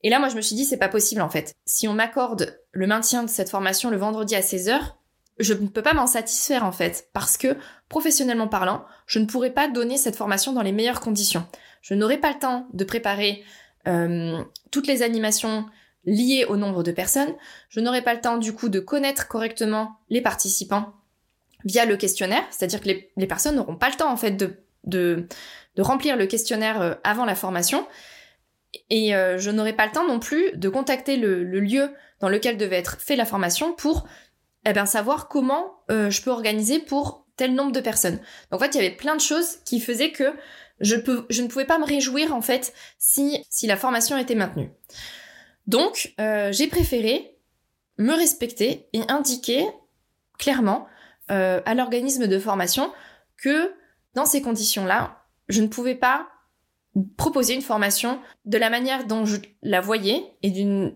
Et 0.04 0.10
là, 0.10 0.20
moi, 0.20 0.28
je 0.28 0.36
me 0.36 0.42
suis 0.42 0.58
dit, 0.58 0.66
c'est 0.66 0.76
pas 0.76 0.90
possible 0.90 1.22
en 1.22 1.30
fait. 1.30 1.54
Si 1.66 1.88
on 1.88 1.94
m'accorde 1.94 2.60
le 2.74 2.88
maintien 2.88 3.24
de 3.24 3.30
cette 3.30 3.52
formation 3.52 3.90
le 3.90 3.96
vendredi 3.96 4.36
à 4.36 4.42
16h, 4.42 4.78
je 5.40 5.54
ne 5.54 5.68
peux 5.68 5.82
pas 5.82 5.94
m'en 5.94 6.08
satisfaire 6.08 6.66
en 6.66 6.74
fait, 6.74 7.08
parce 7.14 7.38
que 7.38 7.56
professionnellement 7.88 8.50
parlant, 8.50 8.84
je 9.06 9.20
ne 9.20 9.28
pourrais 9.28 9.54
pas 9.54 9.70
donner 9.70 9.96
cette 9.96 10.18
formation 10.18 10.52
dans 10.52 10.62
les 10.62 10.74
meilleures 10.74 11.00
conditions. 11.00 11.48
Je 11.82 11.94
n'aurai 11.94 12.18
pas 12.18 12.34
le 12.34 12.40
temps 12.40 12.68
de 12.74 12.84
préparer 12.84 13.46
euh, 13.88 14.44
toutes 14.72 14.88
les 14.88 15.04
animations 15.04 15.68
liées 16.08 16.46
au 16.46 16.58
nombre 16.58 16.82
de 16.82 16.92
personnes. 16.92 17.36
Je 17.70 17.80
n'aurai 17.80 18.02
pas 18.02 18.16
le 18.16 18.22
temps 18.22 18.38
du 18.38 18.54
coup 18.54 18.70
de 18.70 18.80
connaître 18.80 19.28
correctement 19.28 20.00
les 20.10 20.22
participants 20.22 20.94
via 21.66 21.86
le 21.86 21.98
questionnaire, 21.98 22.44
c'est-à-dire 22.50 22.82
que 22.82 22.88
les, 23.16 23.28
personnes 23.28 23.58
n'auront 23.58 23.76
pas 23.76 23.90
le 23.90 23.96
temps 23.96 24.12
en 24.12 24.18
fait 24.18 24.32
de, 24.32 24.58
de, 24.86 25.28
remplir 25.78 26.16
le 26.16 26.26
questionnaire 26.26 26.82
euh, 26.82 26.94
avant 27.04 27.26
la 27.26 27.36
formation. 27.36 27.86
Et 28.90 29.16
euh, 29.16 29.38
je 29.38 29.52
n'aurai 29.52 29.74
pas 29.74 29.86
le 29.86 29.92
temps 29.92 30.08
non 30.08 30.20
plus 30.20 30.52
de 30.56 30.70
contacter 30.70 31.18
le, 31.18 31.44
lieu 31.44 31.90
dans 32.20 32.30
lequel 32.30 32.58
devait 32.58 32.78
être 32.78 33.00
fait 33.00 33.16
la 33.16 33.26
formation 33.26 33.74
pour 33.74 34.08
eh 34.66 34.74
ben, 34.74 34.86
savoir 34.86 35.28
comment 35.28 35.82
je 35.90 36.22
peux 36.22 36.32
organiser 36.32 36.80
pour 36.80 37.28
tel 37.38 37.54
nombre 37.54 37.72
de 37.72 37.80
personnes. 37.80 38.20
Donc 38.52 38.60
en 38.60 38.64
fait, 38.64 38.76
il 38.76 38.84
y 38.84 38.86
avait 38.86 38.96
plein 38.96 39.16
de 39.16 39.22
choses 39.22 39.58
qui 39.64 39.80
faisaient 39.80 40.12
que 40.12 40.34
je, 40.82 40.96
peux, 40.96 41.26
je 41.30 41.42
ne 41.42 41.48
pouvais 41.48 41.66
pas 41.66 41.80
me 41.80 41.86
réjouir 41.86 42.36
en 42.36 42.42
fait 42.42 42.74
si, 42.98 43.46
si 43.50 43.68
la 43.68 43.78
formation 43.78 44.18
était 44.18 44.36
maintenue. 44.36 44.70
Donc 45.68 46.14
euh, 46.20 46.52
j'ai 46.52 46.68
préféré 46.68 47.38
me 47.98 48.14
respecter 48.14 48.88
et 48.94 49.02
indiquer 49.10 49.68
clairement 50.40 50.88
euh, 51.30 51.62
à 51.66 51.76
l'organisme 51.76 52.28
de 52.28 52.40
formation 52.40 52.92
que 53.38 53.74
dans 54.14 54.26
ces 54.26 54.42
conditions-là, 54.42 55.24
je 55.50 55.62
ne 55.62 55.68
pouvais 55.68 55.96
pas 55.96 56.28
proposer 57.18 57.54
une 57.54 57.62
formation 57.62 58.20
de 58.46 58.58
la 58.58 58.70
manière 58.70 59.06
dont 59.06 59.26
je 59.26 59.38
la 59.62 59.82
voyais 59.82 60.24
et 60.42 60.50
d'une 60.50 60.96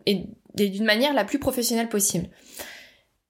manière 0.85 1.13
la 1.13 1.25
plus 1.25 1.37
professionnelle 1.37 1.89
possible. 1.89 2.29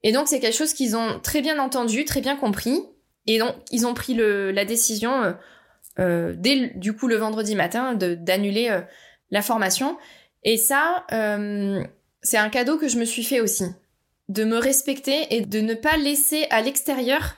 Et 0.04 0.12
donc 0.12 0.28
c'est 0.28 0.40
quelque 0.40 0.56
chose 0.56 0.74
qu'ils 0.74 0.96
ont 0.96 1.20
très 1.20 1.42
bien 1.42 1.60
entendu, 1.60 2.06
très 2.06 2.22
bien 2.22 2.36
compris, 2.36 2.82
et 3.28 3.40
donc 3.40 3.56
ils 3.72 3.86
ont 3.86 3.94
pris 3.94 4.16
la 4.16 4.64
décision 4.64 5.36
euh, 6.00 6.34
dès 6.38 6.72
du 6.76 6.96
coup 6.96 7.08
le 7.08 7.18
vendredi 7.18 7.56
matin 7.56 7.94
d'annuler 7.94 8.82
la 9.32 9.42
formation. 9.42 9.98
Et 10.44 10.58
ça, 10.58 11.06
euh, 11.12 11.84
c'est 12.22 12.38
un 12.38 12.50
cadeau 12.50 12.78
que 12.78 12.88
je 12.88 12.98
me 12.98 13.06
suis 13.06 13.24
fait 13.24 13.40
aussi, 13.40 13.66
de 14.30 14.44
me 14.44 14.58
respecter 14.58 15.36
et 15.36 15.42
de 15.42 15.62
ne 15.62 15.74
pas 15.74 15.98
laisser 15.98 16.48
à 16.50 16.62
l'extérieur 16.62 17.36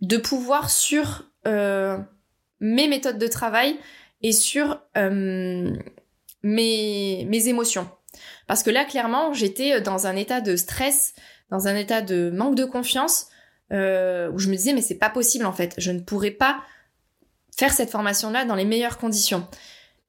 de 0.00 0.16
pouvoir 0.16 0.70
sur 0.70 1.28
mes 1.44 2.88
méthodes 2.88 3.18
de 3.18 3.26
travail 3.26 3.76
et 4.22 4.32
sur 4.32 4.80
mes, 4.94 7.24
mes 7.24 7.48
émotions. 7.48 7.88
Parce 8.46 8.62
que 8.62 8.70
là, 8.70 8.84
clairement, 8.84 9.32
j'étais 9.32 9.80
dans 9.80 10.06
un 10.06 10.16
état 10.16 10.40
de 10.40 10.56
stress, 10.56 11.14
dans 11.50 11.68
un 11.68 11.76
état 11.76 12.00
de 12.00 12.30
manque 12.30 12.54
de 12.54 12.64
confiance, 12.64 13.26
euh, 13.72 14.30
où 14.32 14.38
je 14.38 14.48
me 14.48 14.56
disais 14.56 14.74
mais 14.74 14.82
c'est 14.82 14.98
pas 14.98 15.08
possible 15.08 15.46
en 15.46 15.52
fait, 15.52 15.74
je 15.78 15.92
ne 15.92 16.00
pourrais 16.00 16.30
pas 16.30 16.60
faire 17.56 17.72
cette 17.72 17.90
formation-là 17.90 18.44
dans 18.44 18.54
les 18.54 18.64
meilleures 18.64 18.98
conditions. 18.98 19.46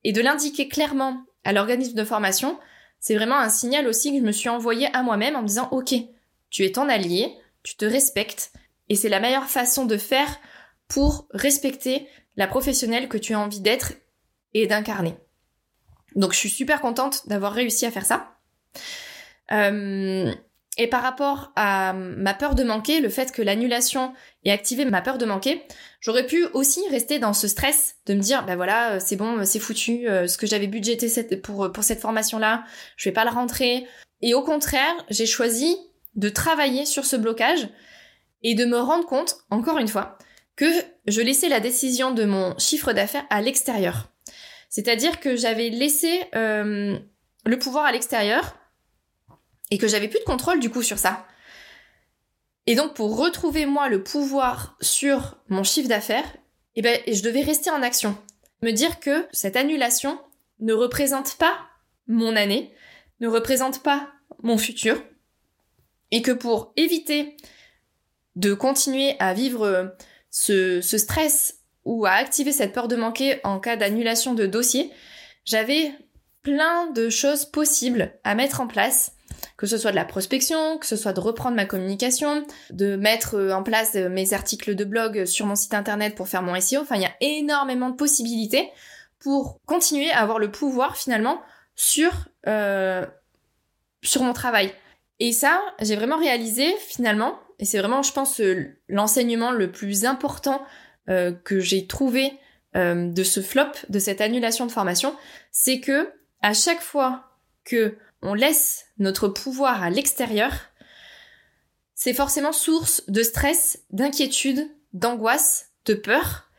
Et 0.04 0.12
de 0.12 0.22
l'indiquer 0.22 0.68
clairement 0.68 1.24
à 1.44 1.54
l'organisme 1.54 1.96
de 1.96 2.04
formation, 2.04 2.60
c'est 3.00 3.16
vraiment 3.16 3.38
un 3.38 3.50
signal 3.50 3.88
aussi 3.88 4.12
que 4.12 4.20
je 4.20 4.24
me 4.24 4.32
suis 4.32 4.50
envoyé 4.50 4.88
à 4.96 5.04
moi-même 5.04 5.36
en 5.36 5.42
me 5.42 5.48
disant, 5.48 5.68
OK, 5.72 5.94
tu 6.50 6.64
es 6.64 6.72
ton 6.72 6.88
allié, 6.88 7.36
tu 7.64 7.76
te 7.76 7.86
respectes, 7.86 8.54
et 8.90 8.96
c'est 8.96 9.10
la 9.10 9.20
meilleure 9.20 9.50
façon 9.50 9.86
de 9.86 9.98
faire 9.98 10.40
pour 10.88 11.28
respecter 11.32 12.08
la 12.36 12.48
professionnelle 12.48 13.10
que 13.10 13.18
tu 13.18 13.34
as 13.34 13.40
envie 13.40 13.62
d'être 13.62 13.94
et 14.54 14.68
d'incarner. 14.68 15.16
Donc 16.16 16.34
je 16.34 16.38
suis 16.38 16.50
super 16.50 16.82
contente 16.82 17.28
d'avoir 17.28 17.54
réussi 17.54 17.86
à 17.86 17.92
faire 17.92 18.06
ça. 18.06 18.38
Euh, 19.52 20.34
et 20.78 20.88
par 20.88 21.04
rapport 21.04 21.52
à 21.56 21.94
ma 21.94 22.34
peur 22.34 22.56
de 22.56 22.64
manquer, 22.64 23.00
le 23.00 23.10
fait 23.10 23.32
que 23.32 23.44
l'annulation 23.44 24.14
ait 24.44 24.52
activé 24.52 24.86
ma 24.86 25.02
peur 25.02 25.20
de 25.20 25.26
manquer, 25.26 25.62
j'aurais 26.02 26.26
pu 26.26 26.46
aussi 26.54 26.82
rester 26.90 27.20
dans 27.20 27.34
ce 27.34 27.48
stress 27.48 27.98
de 28.08 28.16
me 28.16 28.20
dire, 28.20 28.44
bah 28.46 28.56
voilà, 28.56 28.94
euh, 28.94 29.00
c'est 29.00 29.16
bon, 29.16 29.40
euh, 29.40 29.44
c'est 29.46 29.60
foutu, 29.60 30.10
euh, 30.10 30.28
ce 30.28 30.38
que 30.38 30.48
j'avais 30.48 30.66
budgété 30.66 31.08
pour, 31.38 31.72
pour 31.72 31.84
cette 31.84 32.00
formation-là, 32.00 32.64
je 32.98 33.08
vais 33.08 33.14
pas 33.14 33.24
le 33.24 33.30
rentrer. 33.30 33.86
Et 34.22 34.34
au 34.34 34.42
contraire, 34.42 34.96
j'ai 35.10 35.28
choisi 35.28 35.78
de 36.16 36.30
travailler 36.30 36.86
sur 36.86 37.06
ce 37.06 37.18
blocage 37.18 37.70
et 38.42 38.56
de 38.56 38.66
me 38.66 38.80
rendre 38.80 39.06
compte, 39.06 39.38
encore 39.52 39.78
une 39.78 39.88
fois, 39.88 40.18
que 40.56 40.66
je 41.06 41.22
laissais 41.22 41.50
la 41.50 41.60
décision 41.60 42.12
de 42.12 42.26
mon 42.26 42.58
chiffre 42.58 42.94
d'affaires 42.94 43.26
à 43.30 43.42
l'extérieur. 43.42 44.10
C'est-à-dire 44.70 45.20
que 45.20 45.36
j'avais 45.36 45.70
laissé 45.70 46.22
le 46.34 47.56
pouvoir 47.60 47.86
à 47.86 47.92
l'extérieur 47.92 48.56
et 49.72 49.78
que 49.78 49.88
j'avais 49.88 50.08
plus 50.08 50.20
de 50.20 50.26
contrôle 50.26 50.60
du 50.60 50.70
coup 50.70 50.84
sur 50.84 51.00
ça. 51.00 51.26
Et 52.66 52.76
donc 52.76 52.94
pour 52.94 53.18
retrouver 53.18 53.66
moi 53.66 53.90
le 53.90 54.04
pouvoir 54.04 54.78
sur 54.82 55.38
mon 55.50 55.64
chiffre 55.64 55.90
d'affaires, 55.90 56.38
eh 56.76 56.82
ben 56.82 57.00
je 57.08 57.22
devais 57.22 57.42
rester 57.42 57.70
en 57.70 57.82
action, 57.82 58.18
me 58.62 58.72
dire 58.72 59.00
que 59.00 59.28
cette 59.32 59.56
annulation 59.56 60.20
ne 60.60 60.74
représente 60.74 61.36
pas 61.36 61.58
mon 62.08 62.36
année, 62.36 62.74
ne 63.20 63.28
représente 63.28 63.84
pas 63.84 64.10
mon 64.42 64.58
futur, 64.58 65.02
et 66.12 66.22
que 66.22 66.32
pour 66.32 66.74
éviter 66.78 67.36
de 68.36 68.54
continuer 68.54 69.16
à 69.20 69.34
vivre 69.34 69.96
ce, 70.30 70.82
ce 70.82 70.98
stress 70.98 71.60
ou 71.86 72.06
à 72.06 72.12
activer 72.12 72.52
cette 72.52 72.74
peur 72.74 72.88
de 72.88 72.96
manquer 72.96 73.40
en 73.44 73.60
cas 73.60 73.76
d'annulation 73.76 74.34
de 74.34 74.46
dossier, 74.46 74.92
j'avais 75.46 75.92
plein 76.42 76.88
de 76.92 77.10
choses 77.10 77.46
possibles 77.46 78.14
à 78.24 78.36
mettre 78.36 78.62
en 78.62 78.68
place 78.68 79.14
que 79.58 79.68
ce 79.68 79.78
soit 79.78 79.92
de 79.92 79.96
la 79.96 80.06
prospection, 80.06 80.78
que 80.78 80.86
ce 80.86 80.96
soit 80.96 81.14
de 81.14 81.20
reprendre 81.20 81.56
ma 81.56 81.66
communication, 81.66 82.46
de 82.70 82.96
mettre 82.96 83.36
euh, 83.36 83.52
en 83.52 83.64
place 83.64 83.96
euh, 83.96 84.10
mes 84.10 84.34
articles 84.34 84.76
de 84.76 84.84
blog 84.84 85.26
sur 85.26 85.46
mon 85.46 85.56
site 85.56 85.74
internet 85.74 86.16
pour 86.16 86.28
faire 86.28 86.42
mon 86.42 86.60
SEO. 86.60 86.82
Enfin, 86.82 86.96
il 86.96 87.02
y 87.02 87.06
a 87.06 87.16
énormément 87.22 87.90
de 87.90 87.96
possibilités 87.96 88.70
pour 89.20 89.60
continuer 89.66 90.12
à 90.12 90.20
avoir 90.20 90.40
le 90.40 90.52
pouvoir 90.52 90.98
finalement 90.98 91.42
sur 91.76 92.12
euh, 92.48 93.06
sur 94.02 94.24
mon 94.24 94.34
travail. 94.34 94.74
Et 95.20 95.32
ça, 95.32 95.62
j'ai 95.80 95.96
vraiment 95.96 96.18
réalisé 96.18 96.74
finalement, 96.80 97.40
et 97.60 97.66
c'est 97.66 97.80
vraiment, 97.80 98.02
je 98.02 98.12
pense, 98.12 98.42
l'enseignement 98.90 99.52
le 99.52 99.72
plus 99.72 100.04
important 100.04 100.62
que 101.08 101.60
j'ai 101.60 101.88
trouvé 101.88 102.34
de 102.76 103.24
ce 103.24 103.42
flop, 103.42 103.72
de 103.88 104.00
cette 104.00 104.20
annulation 104.20 104.66
de 104.66 104.72
formation, 104.72 105.16
c'est 105.52 105.80
que 105.80 106.12
à 106.42 106.54
chaque 106.54 106.82
fois 106.82 107.24
que 107.64 107.96
on 108.24 108.34
laisse 108.34 108.86
notre 108.98 109.28
pouvoir 109.28 109.84
à 109.84 109.90
l'extérieur, 109.90 110.52
c'est 111.94 112.14
forcément 112.14 112.52
source 112.52 113.04
de 113.08 113.22
stress, 113.24 113.84
d'inquiétude, 113.92 114.68
d'angoisse, 114.94 115.70
de 115.86 115.94
peur, 115.94 116.50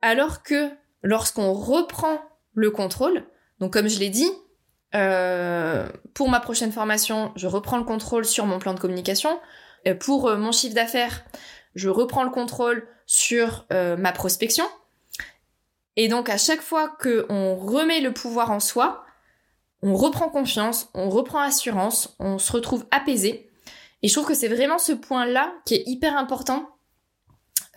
alors 0.00 0.42
que 0.42 0.70
lorsqu'on 1.02 1.52
reprend 1.52 2.20
le 2.54 2.70
contrôle, 2.70 3.24
donc 3.58 3.72
comme 3.72 3.88
je 3.88 3.98
l'ai 3.98 4.10
dit, 4.10 4.30
euh, 4.94 5.88
pour 6.14 6.28
ma 6.28 6.40
prochaine 6.40 6.72
formation, 6.72 7.32
je 7.36 7.46
reprends 7.46 7.78
le 7.78 7.84
contrôle 7.84 8.24
sur 8.24 8.46
mon 8.46 8.58
plan 8.58 8.74
de 8.74 8.80
communication. 8.80 9.40
Euh, 9.86 9.94
pour 9.94 10.28
euh, 10.28 10.36
mon 10.36 10.52
chiffre 10.52 10.74
d'affaires, 10.74 11.24
je 11.74 11.88
reprends 11.88 12.24
le 12.24 12.30
contrôle 12.30 12.86
sur 13.06 13.66
ma 13.70 14.12
prospection. 14.12 14.64
Et 15.96 16.08
donc 16.08 16.28
à 16.28 16.38
chaque 16.38 16.62
fois 16.62 16.96
qu'on 17.00 17.54
remet 17.56 18.00
le 18.00 18.12
pouvoir 18.12 18.50
en 18.50 18.60
soi, 18.60 19.04
on 19.82 19.94
reprend 19.94 20.28
confiance, 20.28 20.88
on 20.94 21.10
reprend 21.10 21.40
assurance, 21.40 22.14
on 22.18 22.38
se 22.38 22.52
retrouve 22.52 22.86
apaisé. 22.90 23.48
Et 24.02 24.08
je 24.08 24.12
trouve 24.14 24.26
que 24.26 24.34
c'est 24.34 24.48
vraiment 24.48 24.78
ce 24.78 24.92
point-là 24.92 25.52
qui 25.64 25.74
est 25.74 25.82
hyper 25.86 26.16
important 26.16 26.68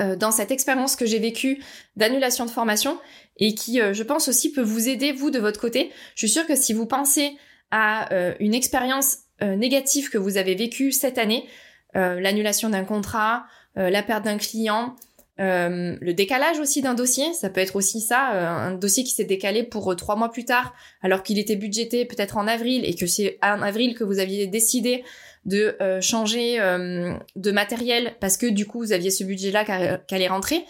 euh, 0.01 0.15
dans 0.15 0.31
cette 0.31 0.51
expérience 0.51 0.95
que 0.95 1.05
j'ai 1.05 1.19
vécue 1.19 1.63
d'annulation 1.95 2.45
de 2.45 2.51
formation 2.51 2.99
et 3.37 3.55
qui, 3.55 3.79
euh, 3.81 3.93
je 3.93 4.03
pense 4.03 4.27
aussi, 4.27 4.51
peut 4.51 4.61
vous 4.61 4.89
aider, 4.89 5.11
vous, 5.11 5.31
de 5.31 5.39
votre 5.39 5.59
côté. 5.59 5.91
Je 6.15 6.25
suis 6.25 6.29
sûre 6.29 6.45
que 6.45 6.55
si 6.55 6.73
vous 6.73 6.85
pensez 6.85 7.37
à 7.71 8.13
euh, 8.13 8.33
une 8.39 8.53
expérience 8.53 9.19
négative 9.41 10.09
que 10.09 10.17
vous 10.17 10.37
avez 10.37 10.55
vécue 10.55 10.93
cette 10.93 11.17
année, 11.17 11.45
l'annulation 11.93 12.69
d'un 12.69 12.85
contrat, 12.85 13.45
la 13.75 14.01
perte 14.01 14.23
d'un 14.23 14.37
client, 14.37 14.95
euh, 15.39 15.97
le 15.99 16.13
décalage 16.13 16.59
aussi 16.59 16.81
d'un 16.81 16.93
dossier, 16.93 17.33
ça 17.33 17.49
peut 17.49 17.59
être 17.59 17.75
aussi 17.75 17.99
ça, 17.99 18.33
euh, 18.33 18.47
un 18.47 18.71
dossier 18.71 19.03
qui 19.03 19.11
s'est 19.11 19.25
décalé 19.25 19.63
pour 19.63 19.91
euh, 19.91 19.95
trois 19.95 20.15
mois 20.15 20.31
plus 20.31 20.45
tard, 20.45 20.73
alors 21.01 21.23
qu'il 21.23 21.39
était 21.39 21.57
budgété 21.57 22.05
peut-être 22.05 22.37
en 22.37 22.47
avril 22.47 22.85
et 22.85 22.95
que 22.95 23.05
c'est 23.05 23.37
en 23.43 23.61
avril 23.61 23.95
que 23.95 24.05
vous 24.05 24.19
aviez 24.19 24.47
décidé 24.47 25.03
de 25.43 25.77
changer 26.01 26.57
de 26.57 27.51
matériel 27.51 28.15
parce 28.19 28.35
que 28.35 28.47
du 28.47 28.65
coup 28.65 28.79
vous 28.79 28.93
aviez 28.93 29.11
ce 29.11 29.23
budget-là 29.23 29.63
qui 30.07 30.15
allait 30.15 30.27
rentrer. 30.27 30.65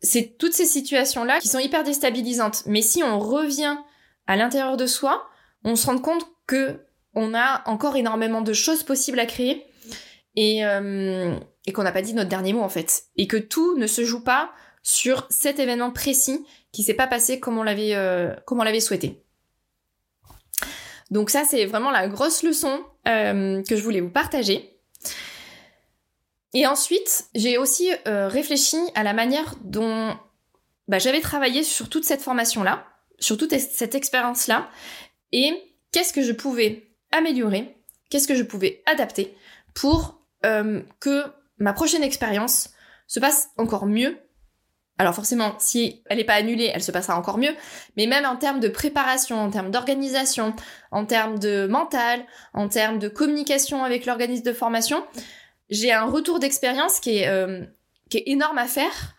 c'est 0.00 0.36
toutes 0.36 0.52
ces 0.52 0.64
situations-là 0.64 1.38
qui 1.38 1.46
sont 1.46 1.60
hyper 1.60 1.84
déstabilisantes. 1.84 2.64
Mais 2.66 2.82
si 2.82 3.04
on 3.04 3.20
revient 3.20 3.76
à 4.26 4.34
l'intérieur 4.34 4.76
de 4.76 4.86
soi, 4.86 5.28
on 5.62 5.76
se 5.76 5.86
rend 5.86 5.98
compte 5.98 6.26
que 6.48 6.80
on 7.14 7.34
a 7.34 7.62
encore 7.66 7.94
énormément 7.94 8.42
de 8.42 8.52
choses 8.52 8.82
possibles 8.82 9.20
à 9.20 9.26
créer 9.26 9.64
et, 10.34 10.62
et 11.66 11.72
qu'on 11.72 11.82
n'a 11.82 11.92
pas 11.92 12.02
dit 12.02 12.14
notre 12.14 12.30
dernier 12.30 12.52
mot 12.52 12.62
en 12.62 12.68
fait. 12.68 13.04
Et 13.16 13.26
que 13.26 13.36
tout 13.36 13.76
ne 13.76 13.86
se 13.86 14.04
joue 14.04 14.22
pas 14.22 14.52
sur 14.82 15.26
cet 15.30 15.58
événement 15.58 15.90
précis 15.90 16.46
qui 16.70 16.84
s'est 16.84 16.94
pas 16.94 17.08
passé 17.08 17.40
comme 17.40 17.58
on 17.58 17.64
l'avait 17.64 17.94
euh, 17.94 18.32
comme 18.46 18.60
on 18.60 18.62
l'avait 18.62 18.80
souhaité. 18.80 19.24
Donc 21.10 21.30
ça 21.30 21.44
c'est 21.44 21.64
vraiment 21.66 21.90
la 21.90 22.06
grosse 22.08 22.44
leçon 22.44 22.84
euh, 23.08 23.62
que 23.64 23.76
je 23.76 23.82
voulais 23.82 24.00
vous 24.00 24.10
partager. 24.10 24.78
Et 26.54 26.66
ensuite 26.66 27.26
j'ai 27.34 27.58
aussi 27.58 27.90
euh, 28.06 28.28
réfléchi 28.28 28.76
à 28.94 29.02
la 29.02 29.12
manière 29.12 29.56
dont 29.64 30.16
bah, 30.86 31.00
j'avais 31.00 31.20
travaillé 31.20 31.64
sur 31.64 31.88
toute 31.88 32.04
cette 32.04 32.22
formation 32.22 32.62
là, 32.62 32.86
sur 33.18 33.36
toute 33.36 33.58
cette 33.58 33.96
expérience 33.96 34.46
là, 34.46 34.70
et 35.32 35.52
qu'est-ce 35.90 36.12
que 36.12 36.22
je 36.22 36.32
pouvais 36.32 36.92
améliorer, 37.10 37.76
qu'est-ce 38.08 38.28
que 38.28 38.36
je 38.36 38.44
pouvais 38.44 38.82
adapter 38.86 39.34
pour 39.74 40.20
que 41.00 41.24
ma 41.58 41.72
prochaine 41.72 42.02
expérience 42.02 42.70
se 43.06 43.20
passe 43.20 43.50
encore 43.56 43.86
mieux. 43.86 44.18
Alors 44.98 45.14
forcément, 45.14 45.54
si 45.58 46.02
elle 46.06 46.18
n'est 46.18 46.24
pas 46.24 46.34
annulée, 46.34 46.70
elle 46.72 46.82
se 46.82 46.90
passera 46.90 47.18
encore 47.18 47.38
mieux. 47.38 47.54
Mais 47.96 48.06
même 48.06 48.24
en 48.24 48.36
termes 48.36 48.60
de 48.60 48.68
préparation, 48.68 49.38
en 49.38 49.50
termes 49.50 49.70
d'organisation, 49.70 50.54
en 50.90 51.04
termes 51.04 51.38
de 51.38 51.66
mental, 51.66 52.24
en 52.54 52.68
termes 52.68 52.98
de 52.98 53.08
communication 53.08 53.84
avec 53.84 54.06
l'organisme 54.06 54.44
de 54.44 54.52
formation, 54.52 55.04
j'ai 55.68 55.92
un 55.92 56.06
retour 56.06 56.38
d'expérience 56.38 57.00
qui 57.00 57.18
est 57.18 57.28
euh, 57.28 57.64
énorme 58.10 58.58
à 58.58 58.66
faire 58.66 59.14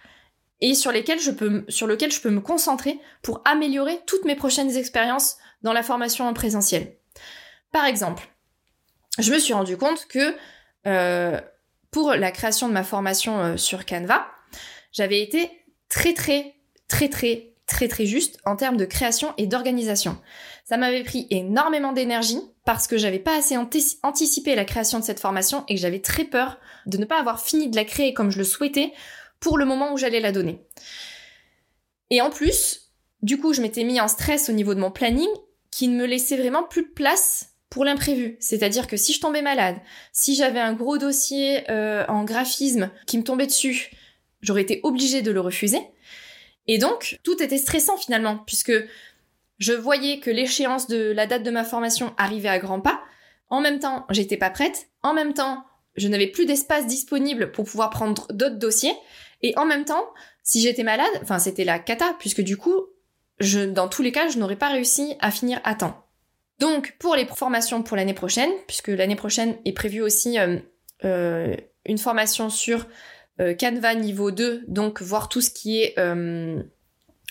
et 0.61 0.73
sur 0.73 0.91
lesquels 0.91 1.19
je 1.19 1.31
peux 1.31 1.65
lequel 1.67 2.11
je 2.11 2.21
peux 2.21 2.31
me 2.31 2.41
concentrer 2.41 2.99
pour 3.21 3.41
améliorer 3.45 3.99
toutes 4.07 4.25
mes 4.25 4.35
prochaines 4.35 4.75
expériences 4.75 5.37
dans 5.61 5.73
la 5.73 5.83
formation 5.83 6.27
en 6.27 6.33
présentiel. 6.33 6.95
Par 7.71 7.85
exemple, 7.85 8.27
je 9.19 9.31
me 9.31 9.39
suis 9.39 9.53
rendu 9.53 9.77
compte 9.77 10.07
que 10.07 10.35
euh, 10.87 11.39
pour 11.91 12.13
la 12.13 12.31
création 12.31 12.67
de 12.67 12.73
ma 12.73 12.83
formation 12.83 13.39
euh, 13.39 13.57
sur 13.57 13.85
Canva, 13.85 14.27
j'avais 14.91 15.21
été 15.21 15.49
très 15.89 16.13
très 16.13 16.55
très 16.87 17.09
très 17.09 17.53
très 17.65 17.87
très 17.87 18.05
juste 18.05 18.39
en 18.45 18.55
termes 18.55 18.77
de 18.77 18.85
création 18.85 19.33
et 19.37 19.47
d'organisation. 19.47 20.17
Ça 20.65 20.77
m'avait 20.77 21.03
pris 21.03 21.27
énormément 21.29 21.91
d'énergie 21.91 22.41
parce 22.65 22.87
que 22.87 22.97
j'avais 22.97 23.19
pas 23.19 23.37
assez 23.37 23.55
anticipé 23.57 24.55
la 24.55 24.65
création 24.65 24.99
de 24.99 25.03
cette 25.03 25.19
formation 25.19 25.63
et 25.67 25.75
que 25.75 25.81
j'avais 25.81 26.01
très 26.01 26.25
peur 26.25 26.57
de 26.85 26.97
ne 26.97 27.05
pas 27.05 27.19
avoir 27.19 27.41
fini 27.41 27.69
de 27.69 27.75
la 27.75 27.85
créer 27.85 28.13
comme 28.13 28.31
je 28.31 28.37
le 28.37 28.43
souhaitais 28.43 28.93
pour 29.39 29.57
le 29.57 29.65
moment 29.65 29.93
où 29.93 29.97
j'allais 29.97 30.19
la 30.19 30.31
donner. 30.31 30.61
Et 32.09 32.21
en 32.21 32.29
plus, 32.29 32.91
du 33.21 33.39
coup, 33.39 33.53
je 33.53 33.61
m'étais 33.61 33.83
mis 33.83 33.99
en 34.01 34.07
stress 34.07 34.49
au 34.49 34.53
niveau 34.53 34.73
de 34.73 34.79
mon 34.79 34.91
planning 34.91 35.29
qui 35.71 35.87
ne 35.87 35.97
me 35.97 36.05
laissait 36.05 36.37
vraiment 36.37 36.63
plus 36.63 36.83
de 36.83 36.93
place 36.93 37.56
pour 37.69 37.85
l'imprévu. 37.85 38.37
C'est-à-dire 38.39 38.87
que 38.87 38.97
si 38.97 39.13
je 39.13 39.21
tombais 39.21 39.41
malade, 39.41 39.77
si 40.11 40.35
j'avais 40.35 40.59
un 40.59 40.73
gros 40.73 40.97
dossier 40.97 41.69
euh, 41.69 42.05
en 42.07 42.23
graphisme 42.23 42.91
qui 43.05 43.17
me 43.17 43.23
tombait 43.23 43.47
dessus, 43.47 43.91
j'aurais 44.41 44.61
été 44.61 44.79
obligée 44.83 45.21
de 45.21 45.31
le 45.31 45.41
refuser. 45.41 45.81
Et 46.67 46.77
donc, 46.77 47.19
tout 47.23 47.41
était 47.41 47.57
stressant 47.57 47.97
finalement, 47.97 48.39
puisque 48.45 48.73
je 49.59 49.73
voyais 49.73 50.19
que 50.19 50.29
l'échéance 50.29 50.87
de 50.87 51.11
la 51.11 51.25
date 51.25 51.43
de 51.43 51.51
ma 51.51 51.63
formation 51.63 52.13
arrivait 52.17 52.49
à 52.49 52.59
grands 52.59 52.81
pas. 52.81 53.01
En 53.49 53.61
même 53.61 53.79
temps, 53.79 54.05
j'étais 54.09 54.37
pas 54.37 54.49
prête. 54.49 54.87
En 55.01 55.13
même 55.13 55.33
temps, 55.33 55.63
je 55.95 56.07
n'avais 56.07 56.27
plus 56.27 56.45
d'espace 56.45 56.85
disponible 56.85 57.51
pour 57.51 57.65
pouvoir 57.65 57.89
prendre 57.89 58.27
d'autres 58.31 58.57
dossiers. 58.57 58.93
Et 59.41 59.57
en 59.57 59.65
même 59.65 59.85
temps, 59.85 60.05
si 60.43 60.61
j'étais 60.61 60.83
malade, 60.83 61.07
enfin, 61.21 61.39
c'était 61.39 61.63
la 61.63 61.79
cata, 61.79 62.15
puisque 62.19 62.41
du 62.41 62.57
coup, 62.57 62.87
je, 63.39 63.61
dans 63.61 63.87
tous 63.87 64.01
les 64.01 64.11
cas, 64.11 64.27
je 64.29 64.37
n'aurais 64.37 64.55
pas 64.55 64.69
réussi 64.69 65.15
à 65.19 65.31
finir 65.31 65.59
à 65.63 65.75
temps. 65.75 66.06
Donc 66.59 66.95
pour 66.99 67.15
les 67.15 67.25
formations 67.25 67.83
pour 67.83 67.97
l'année 67.97 68.13
prochaine, 68.13 68.49
puisque 68.67 68.87
l'année 68.87 69.15
prochaine 69.15 69.55
est 69.65 69.73
prévue 69.73 70.01
aussi 70.01 70.39
euh, 70.39 70.57
euh, 71.05 71.55
une 71.85 71.97
formation 71.97 72.49
sur 72.49 72.87
euh, 73.39 73.53
Canva 73.53 73.93
niveau 73.93 74.31
2, 74.31 74.63
donc 74.67 75.01
voir 75.01 75.29
tout 75.29 75.41
ce 75.41 75.51
qui 75.51 75.81
est 75.81 75.95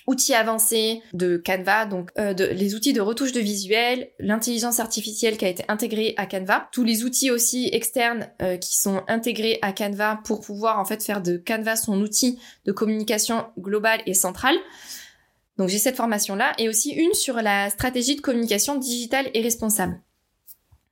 outils 0.06 0.34
avancés 0.34 1.02
de 1.14 1.36
Canva, 1.36 1.84
donc 1.84 2.12
les 2.16 2.76
outils 2.76 2.92
de 2.92 3.00
retouche 3.00 3.32
de 3.32 3.40
visuel, 3.40 4.08
l'intelligence 4.20 4.78
artificielle 4.78 5.36
qui 5.36 5.44
a 5.44 5.48
été 5.48 5.64
intégrée 5.66 6.14
à 6.16 6.26
Canva, 6.26 6.68
tous 6.70 6.84
les 6.84 7.02
outils 7.02 7.32
aussi 7.32 7.68
externes 7.72 8.28
qui 8.60 8.76
sont 8.76 9.02
intégrés 9.08 9.58
à 9.62 9.72
Canva 9.72 10.20
pour 10.24 10.42
pouvoir 10.42 10.78
en 10.78 10.84
fait 10.84 11.02
faire 11.02 11.22
de 11.22 11.42
Canva 11.44 11.74
son 11.74 12.00
outil 12.00 12.38
de 12.66 12.70
communication 12.70 13.46
globale 13.58 14.00
et 14.06 14.14
centrale. 14.14 14.54
Donc 15.58 15.68
j'ai 15.68 15.78
cette 15.78 15.96
formation-là 15.96 16.52
et 16.58 16.68
aussi 16.68 16.92
une 16.92 17.14
sur 17.14 17.36
la 17.36 17.70
stratégie 17.70 18.16
de 18.16 18.20
communication 18.20 18.76
digitale 18.76 19.30
et 19.34 19.40
responsable. 19.40 20.00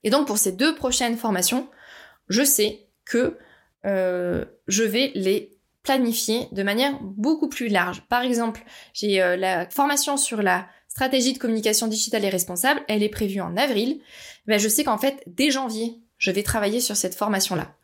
Et 0.03 0.11
donc 0.11 0.27
pour 0.27 0.39
ces 0.39 0.53
deux 0.53 0.75
prochaines 0.75 1.17
formations, 1.17 1.69
je 2.29 2.43
sais 2.43 2.87
que 3.05 3.37
euh, 3.85 4.45
je 4.67 4.83
vais 4.83 5.13
les 5.15 5.55
planifier 5.83 6.49
de 6.51 6.63
manière 6.63 6.99
beaucoup 7.03 7.49
plus 7.49 7.69
large. 7.69 8.03
Par 8.09 8.23
exemple, 8.23 8.65
j'ai 8.95 9.23
euh, 9.23 9.37
la 9.37 9.69
formation 9.69 10.17
sur 10.17 10.43
la 10.43 10.67
stratégie 10.89 11.35
de 11.35 11.39
communication 11.39 11.89
digitale 11.89 12.25
et 12.25 12.31
responsable, 12.31 12.81
elle 12.89 13.03
est 13.03 13.11
prévue 13.11 13.41
en 13.41 13.57
avril. 13.57 14.01
Ben, 14.47 14.59
je 14.59 14.69
sais 14.69 14.85
qu'en 14.85 14.97
fait, 14.97 15.23
dès 15.27 15.51
janvier, 15.51 16.01
je 16.19 16.31
vais 16.31 16.43
travailler 16.43 16.81
sur 16.81 16.97
cette 16.97 17.15
formation-là. 17.15 17.75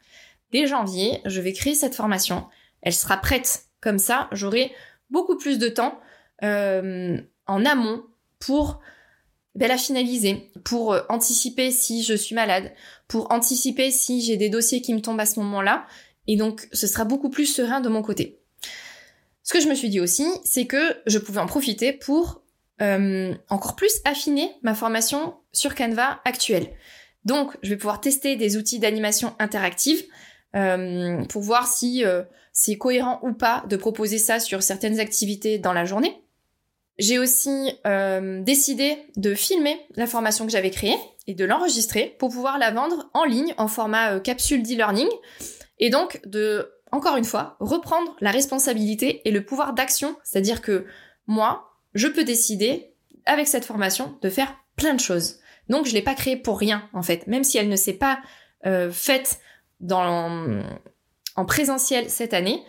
Dès 0.52 0.66
janvier, 0.66 1.20
je 1.26 1.40
vais 1.40 1.52
créer 1.52 1.74
cette 1.74 1.94
formation. 1.94 2.46
Elle 2.82 2.94
sera 2.94 3.18
prête. 3.18 3.64
Comme 3.80 3.98
ça, 3.98 4.28
j'aurai 4.32 4.72
beaucoup 5.10 5.36
plus 5.36 5.58
de 5.58 5.68
temps 5.68 6.00
en 6.42 7.64
amont 7.64 8.04
pour 8.38 8.80
ben, 9.56 9.68
la 9.68 9.76
finaliser, 9.76 10.50
pour 10.64 10.92
euh, 10.92 11.02
anticiper 11.08 11.70
si 11.70 12.02
je 12.02 12.14
suis 12.14 12.34
malade, 12.34 12.72
pour 13.08 13.32
anticiper 13.32 13.90
si 13.90 14.22
j'ai 14.22 14.36
des 14.36 14.48
dossiers 14.48 14.80
qui 14.80 14.94
me 14.94 15.00
tombent 15.00 15.20
à 15.20 15.26
ce 15.26 15.40
moment-là. 15.40 15.86
Et 16.26 16.36
donc, 16.36 16.68
ce 16.72 16.86
sera 16.86 17.04
beaucoup 17.04 17.30
plus 17.30 17.46
serein 17.46 17.80
de 17.80 17.88
mon 17.88 18.02
côté. 18.02 18.40
Ce 19.42 19.52
que 19.52 19.60
je 19.60 19.68
me 19.68 19.74
suis 19.74 19.88
dit 19.88 20.00
aussi, 20.00 20.26
c'est 20.44 20.66
que 20.66 20.96
je 21.06 21.18
pouvais 21.18 21.40
en 21.40 21.46
profiter 21.46 21.92
pour 21.92 22.42
euh, 22.80 23.34
encore 23.48 23.74
plus 23.74 23.92
affiner 24.04 24.52
ma 24.62 24.74
formation 24.74 25.34
sur 25.52 25.74
Canva 25.74 26.20
actuelle. 26.24 26.68
Donc, 27.24 27.56
je 27.62 27.70
vais 27.70 27.76
pouvoir 27.76 28.00
tester 28.00 28.36
des 28.36 28.56
outils 28.56 28.78
d'animation 28.78 29.34
interactive 29.40 30.02
euh, 30.54 31.24
pour 31.24 31.42
voir 31.42 31.66
si 31.66 32.04
euh, 32.04 32.22
c'est 32.52 32.78
cohérent 32.78 33.18
ou 33.22 33.32
pas 33.32 33.64
de 33.68 33.76
proposer 33.76 34.18
ça 34.18 34.38
sur 34.38 34.62
certaines 34.62 35.00
activités 35.00 35.58
dans 35.58 35.72
la 35.72 35.84
journée. 35.84 36.22
J'ai 37.00 37.18
aussi 37.18 37.72
euh, 37.86 38.42
décidé 38.42 38.98
de 39.16 39.34
filmer 39.34 39.80
la 39.96 40.06
formation 40.06 40.44
que 40.44 40.52
j'avais 40.52 40.70
créée 40.70 40.98
et 41.26 41.32
de 41.32 41.46
l'enregistrer 41.46 42.14
pour 42.18 42.28
pouvoir 42.28 42.58
la 42.58 42.72
vendre 42.72 43.08
en 43.14 43.24
ligne 43.24 43.54
en 43.56 43.68
format 43.68 44.12
euh, 44.12 44.20
capsule 44.20 44.62
d'e-learning 44.62 45.08
et 45.78 45.88
donc 45.88 46.20
de, 46.26 46.70
encore 46.92 47.16
une 47.16 47.24
fois, 47.24 47.56
reprendre 47.58 48.14
la 48.20 48.30
responsabilité 48.30 49.26
et 49.26 49.30
le 49.30 49.42
pouvoir 49.42 49.72
d'action, 49.72 50.14
c'est-à-dire 50.24 50.60
que 50.60 50.84
moi, 51.26 51.70
je 51.94 52.06
peux 52.06 52.22
décider 52.22 52.92
avec 53.24 53.48
cette 53.48 53.64
formation 53.64 54.18
de 54.20 54.28
faire 54.28 54.54
plein 54.76 54.92
de 54.92 55.00
choses. 55.00 55.38
Donc 55.70 55.86
je 55.86 55.94
l'ai 55.94 56.02
pas 56.02 56.14
créée 56.14 56.36
pour 56.36 56.58
rien 56.58 56.86
en 56.92 57.02
fait, 57.02 57.26
même 57.26 57.44
si 57.44 57.56
elle 57.56 57.70
ne 57.70 57.76
s'est 57.76 57.94
pas 57.94 58.20
euh, 58.66 58.92
faite 58.92 59.40
en 59.90 60.64
présentiel 61.46 62.10
cette 62.10 62.34
année, 62.34 62.62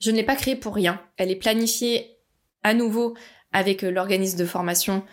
je 0.00 0.10
ne 0.10 0.16
l'ai 0.16 0.24
pas 0.24 0.34
créée 0.34 0.56
pour 0.56 0.74
rien. 0.74 1.00
Elle 1.16 1.30
est 1.30 1.36
planifiée 1.36 2.18
à 2.64 2.74
nouveau 2.74 3.14
avec 3.58 3.82
euh, 3.82 3.90
l'organisme 3.90 4.38
de 4.38 4.44
formation 4.44 5.04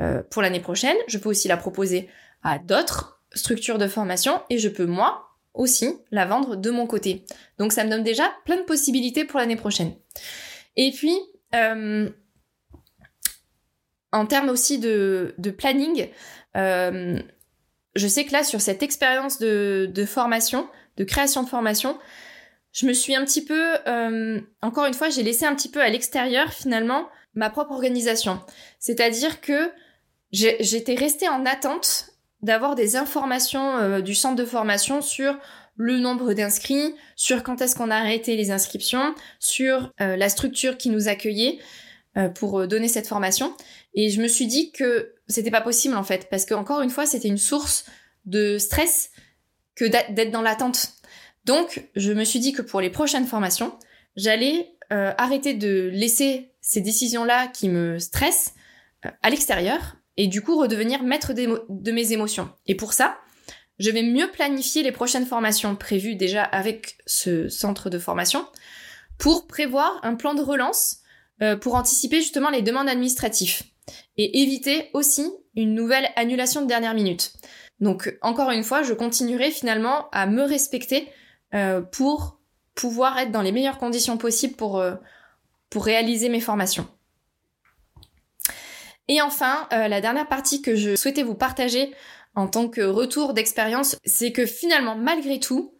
euh, 0.00 0.22
pour 0.30 0.42
l'année 0.42 0.60
prochaine. 0.60 0.96
Je 1.06 1.18
peux 1.18 1.28
aussi 1.28 1.48
la 1.48 1.56
proposer 1.56 2.08
à 2.42 2.58
d'autres 2.58 3.22
structures 3.34 3.78
de 3.78 3.86
formation 3.86 4.40
et 4.48 4.58
je 4.58 4.68
peux 4.68 4.86
moi 4.86 5.28
aussi 5.52 5.98
la 6.10 6.24
vendre 6.24 6.56
de 6.56 6.70
mon 6.70 6.86
côté. 6.86 7.24
Donc 7.58 7.72
ça 7.72 7.84
me 7.84 7.90
donne 7.90 8.02
déjà 8.02 8.32
plein 8.44 8.56
de 8.56 8.62
possibilités 8.62 9.24
pour 9.24 9.38
l'année 9.38 9.56
prochaine. 9.56 9.94
Et 10.76 10.92
puis, 10.92 11.16
euh, 11.54 12.08
en 14.12 14.26
termes 14.26 14.48
aussi 14.48 14.78
de, 14.78 15.34
planning, 15.56 16.08
je 16.54 18.06
sais 18.08 18.24
que 18.24 18.32
là, 18.32 18.42
sur 18.42 18.60
cette 18.60 18.82
expérience 18.82 19.38
de, 19.38 19.90
de, 19.92 20.04
formation, 20.04 20.68
de 20.96 21.04
création 21.04 21.42
de 21.42 21.48
formation, 21.48 21.98
je 22.72 22.86
me 22.86 22.92
suis 22.92 23.14
un 23.14 23.24
petit 23.24 23.44
peu, 23.44 23.76
encore 24.62 24.86
une 24.86 24.94
fois, 24.94 25.10
j'ai 25.10 25.22
laissé 25.22 25.44
un 25.44 25.54
petit 25.54 25.70
peu 25.70 25.80
à 25.80 25.88
l'extérieur 25.88 26.52
finalement 26.52 27.08
ma 27.34 27.50
propre 27.50 27.72
organisation. 27.72 28.40
C'est-à-dire 28.78 29.40
que 29.40 29.70
j'étais 30.32 30.94
restée 30.94 31.28
en 31.28 31.46
attente 31.46 32.10
d'avoir 32.42 32.74
des 32.74 32.96
informations 32.96 33.76
euh, 33.76 34.00
du 34.00 34.14
centre 34.14 34.36
de 34.36 34.44
formation 34.44 35.02
sur 35.02 35.38
le 35.76 35.98
nombre 35.98 36.32
d'inscrits, 36.34 36.94
sur 37.16 37.42
quand 37.42 37.60
est-ce 37.60 37.74
qu'on 37.74 37.90
a 37.90 37.96
arrêté 37.96 38.36
les 38.36 38.50
inscriptions, 38.50 39.14
sur 39.38 39.92
euh, 40.00 40.16
la 40.16 40.28
structure 40.28 40.76
qui 40.76 40.90
nous 40.90 41.08
accueillait 41.08 41.58
euh, 42.16 42.28
pour 42.28 42.66
donner 42.66 42.88
cette 42.88 43.06
formation. 43.06 43.54
Et 43.94 44.10
je 44.10 44.20
me 44.20 44.28
suis 44.28 44.46
dit 44.46 44.72
que 44.72 45.14
c'était 45.26 45.50
pas 45.50 45.60
possible 45.60 45.96
en 45.96 46.04
fait, 46.04 46.28
parce 46.30 46.44
que 46.44 46.54
encore 46.54 46.80
une 46.80 46.90
fois, 46.90 47.06
c'était 47.06 47.28
une 47.28 47.38
source 47.38 47.84
de 48.24 48.58
stress 48.58 49.10
que 49.74 49.84
d'être 49.84 50.30
dans 50.30 50.42
l'attente. 50.42 50.92
Donc, 51.46 51.88
je 51.96 52.12
me 52.12 52.24
suis 52.24 52.38
dit 52.38 52.52
que 52.52 52.62
pour 52.62 52.80
les 52.80 52.90
prochaines 52.90 53.26
formations, 53.26 53.72
j'allais 54.16 54.74
arrêter 54.90 55.54
de 55.54 55.88
laisser 55.92 56.49
ces 56.70 56.80
décisions-là 56.80 57.48
qui 57.48 57.68
me 57.68 57.98
stressent 57.98 58.54
euh, 59.04 59.10
à 59.22 59.30
l'extérieur 59.30 59.96
et 60.16 60.28
du 60.28 60.40
coup 60.40 60.56
redevenir 60.56 61.02
maître 61.02 61.32
de 61.32 61.90
mes 61.90 62.12
émotions. 62.12 62.48
Et 62.66 62.76
pour 62.76 62.92
ça, 62.92 63.18
je 63.80 63.90
vais 63.90 64.04
mieux 64.04 64.30
planifier 64.30 64.84
les 64.84 64.92
prochaines 64.92 65.26
formations 65.26 65.74
prévues 65.74 66.14
déjà 66.14 66.44
avec 66.44 66.96
ce 67.06 67.48
centre 67.48 67.90
de 67.90 67.98
formation 67.98 68.46
pour 69.18 69.48
prévoir 69.48 69.98
un 70.04 70.14
plan 70.14 70.34
de 70.34 70.42
relance 70.42 70.98
euh, 71.42 71.56
pour 71.56 71.74
anticiper 71.74 72.20
justement 72.20 72.50
les 72.50 72.62
demandes 72.62 72.88
administratives 72.88 73.62
et 74.16 74.42
éviter 74.42 74.90
aussi 74.94 75.28
une 75.56 75.74
nouvelle 75.74 76.08
annulation 76.14 76.62
de 76.62 76.68
dernière 76.68 76.94
minute. 76.94 77.32
Donc 77.80 78.16
encore 78.22 78.52
une 78.52 78.62
fois, 78.62 78.84
je 78.84 78.94
continuerai 78.94 79.50
finalement 79.50 80.08
à 80.12 80.26
me 80.26 80.42
respecter 80.42 81.08
euh, 81.52 81.80
pour 81.80 82.38
pouvoir 82.76 83.18
être 83.18 83.32
dans 83.32 83.42
les 83.42 83.50
meilleures 83.50 83.78
conditions 83.78 84.18
possibles 84.18 84.54
pour, 84.54 84.80
pour 85.70 85.84
réaliser 85.84 86.28
mes 86.28 86.40
formations. 86.40 86.86
Et 89.08 89.22
enfin, 89.22 89.66
la 89.70 90.00
dernière 90.00 90.28
partie 90.28 90.62
que 90.62 90.76
je 90.76 90.94
souhaitais 90.94 91.24
vous 91.24 91.34
partager 91.34 91.92
en 92.34 92.46
tant 92.46 92.68
que 92.68 92.82
retour 92.82 93.34
d'expérience, 93.34 93.96
c'est 94.04 94.32
que 94.32 94.46
finalement, 94.46 94.94
malgré 94.94 95.40
tout, 95.40 95.74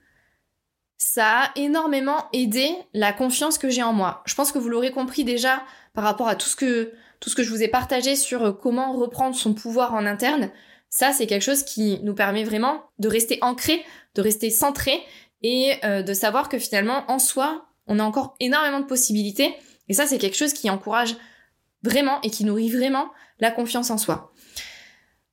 ça 1.00 1.44
a 1.44 1.50
énormément 1.56 2.26
aidé 2.32 2.70
la 2.92 3.12
confiance 3.12 3.56
que 3.56 3.70
j'ai 3.70 3.82
en 3.82 3.92
moi. 3.92 4.22
Je 4.26 4.34
pense 4.34 4.52
que 4.52 4.58
vous 4.58 4.68
l'aurez 4.68 4.92
compris 4.92 5.24
déjà 5.24 5.62
par 5.94 6.04
rapport 6.04 6.28
à 6.28 6.36
tout 6.36 6.48
ce 6.48 6.56
que 6.56 6.92
tout 7.20 7.28
ce 7.28 7.34
que 7.34 7.42
je 7.42 7.50
vous 7.50 7.62
ai 7.62 7.68
partagé 7.68 8.16
sur 8.16 8.42
euh, 8.42 8.52
comment 8.52 8.94
reprendre 8.94 9.36
son 9.36 9.52
pouvoir 9.52 9.94
en 9.94 10.06
interne. 10.06 10.50
Ça, 10.88 11.12
c'est 11.12 11.26
quelque 11.26 11.42
chose 11.42 11.62
qui 11.62 12.00
nous 12.02 12.14
permet 12.14 12.44
vraiment 12.44 12.84
de 12.98 13.08
rester 13.08 13.38
ancré, 13.42 13.84
de 14.14 14.22
rester 14.22 14.50
centré 14.50 15.02
et 15.42 15.74
euh, 15.84 16.02
de 16.02 16.14
savoir 16.14 16.48
que 16.48 16.58
finalement, 16.58 17.04
en 17.08 17.18
soi, 17.18 17.66
on 17.86 17.98
a 17.98 18.02
encore 18.02 18.36
énormément 18.40 18.80
de 18.80 18.86
possibilités. 18.86 19.54
Et 19.90 19.92
ça, 19.92 20.06
c'est 20.06 20.18
quelque 20.18 20.36
chose 20.36 20.52
qui 20.52 20.70
encourage 20.70 21.16
vraiment 21.82 22.20
et 22.22 22.30
qui 22.30 22.44
nourrit 22.44 22.70
vraiment 22.70 23.10
la 23.40 23.50
confiance 23.50 23.90
en 23.90 23.98
soi. 23.98 24.32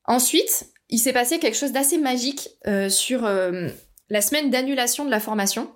Ensuite, 0.06 0.72
il 0.90 0.98
s'est 0.98 1.14
passé 1.14 1.38
quelque 1.38 1.56
chose 1.56 1.74
d'assez 1.74 2.00
magique 2.00 2.50
euh, 2.66 2.90
sur 2.90 3.26
euh, 3.26 3.70
la 4.10 4.20
semaine 4.20 4.50
d'annulation 4.50 5.06
de 5.06 5.12
la 5.12 5.20
formation. 5.20 5.72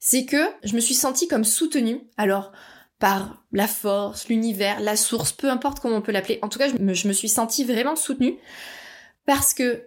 C'est 0.00 0.24
que 0.24 0.42
je 0.64 0.74
me 0.74 0.80
suis 0.80 0.94
sentie 0.94 1.28
comme 1.28 1.44
soutenue. 1.44 2.00
Alors, 2.16 2.50
par 2.98 3.44
la 3.52 3.68
force, 3.68 4.28
l'univers, 4.28 4.80
la 4.80 4.96
source, 4.96 5.32
peu 5.32 5.48
importe 5.48 5.78
comment 5.78 5.98
on 5.98 6.02
peut 6.02 6.10
l'appeler. 6.10 6.40
En 6.42 6.48
tout 6.48 6.58
cas, 6.58 6.68
je 6.68 6.74
me, 6.74 6.92
je 6.92 7.06
me 7.06 7.12
suis 7.12 7.28
sentie 7.28 7.62
vraiment 7.62 7.94
soutenue 7.94 8.36
parce 9.26 9.54
que 9.54 9.84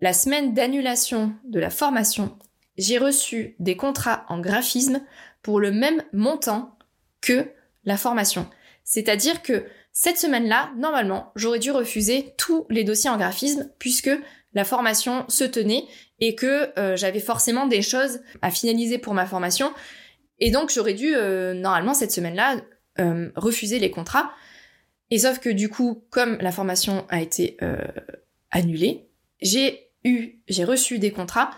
la 0.00 0.12
semaine 0.12 0.54
d'annulation 0.54 1.34
de 1.44 1.60
la 1.60 1.70
formation, 1.70 2.36
j'ai 2.76 2.98
reçu 2.98 3.54
des 3.60 3.76
contrats 3.76 4.26
en 4.28 4.40
graphisme 4.40 5.00
pour 5.44 5.60
le 5.60 5.70
même 5.70 6.02
montant 6.12 6.76
que 7.20 7.46
la 7.84 7.96
formation. 7.96 8.48
C'est-à-dire 8.82 9.42
que 9.42 9.64
cette 9.92 10.18
semaine-là, 10.18 10.72
normalement, 10.76 11.30
j'aurais 11.36 11.60
dû 11.60 11.70
refuser 11.70 12.34
tous 12.36 12.66
les 12.70 12.82
dossiers 12.82 13.10
en 13.10 13.16
graphisme 13.18 13.70
puisque 13.78 14.10
la 14.54 14.64
formation 14.64 15.24
se 15.28 15.44
tenait 15.44 15.84
et 16.18 16.34
que 16.34 16.76
euh, 16.78 16.96
j'avais 16.96 17.20
forcément 17.20 17.66
des 17.66 17.82
choses 17.82 18.20
à 18.42 18.50
finaliser 18.50 18.98
pour 18.98 19.14
ma 19.14 19.26
formation. 19.26 19.72
Et 20.38 20.50
donc 20.50 20.72
j'aurais 20.72 20.94
dû, 20.94 21.14
euh, 21.14 21.52
normalement, 21.54 21.94
cette 21.94 22.10
semaine-là, 22.10 22.56
euh, 22.98 23.30
refuser 23.36 23.78
les 23.78 23.90
contrats. 23.90 24.32
Et 25.10 25.18
sauf 25.18 25.38
que 25.38 25.50
du 25.50 25.68
coup, 25.68 26.04
comme 26.10 26.38
la 26.40 26.52
formation 26.52 27.04
a 27.10 27.20
été 27.20 27.58
annulée, 28.50 29.10
j'ai 29.42 29.90
eu, 30.02 30.40
j'ai 30.48 30.64
reçu 30.64 30.98
des 30.98 31.12
contrats 31.12 31.50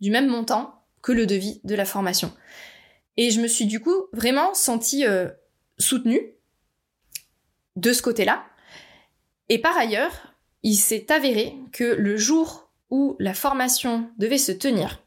du 0.00 0.10
même 0.10 0.28
montant 0.28 0.82
que 1.02 1.12
le 1.12 1.26
devis 1.26 1.60
de 1.64 1.74
la 1.74 1.84
formation. 1.84 2.32
Et 3.16 3.30
je 3.30 3.40
me 3.40 3.46
suis 3.46 3.66
du 3.66 3.80
coup 3.80 4.06
vraiment 4.12 4.54
sentie 4.54 5.04
soutenue 5.78 6.34
de 7.76 7.92
ce 7.92 8.02
côté-là. 8.02 8.44
Et 9.48 9.58
par 9.58 9.76
ailleurs, 9.76 10.34
il 10.62 10.76
s'est 10.76 11.12
avéré 11.12 11.54
que 11.72 11.84
le 11.84 12.16
jour 12.16 12.70
où 12.90 13.16
la 13.18 13.34
formation 13.34 14.10
devait 14.18 14.38
se 14.38 14.52
tenir, 14.52 15.02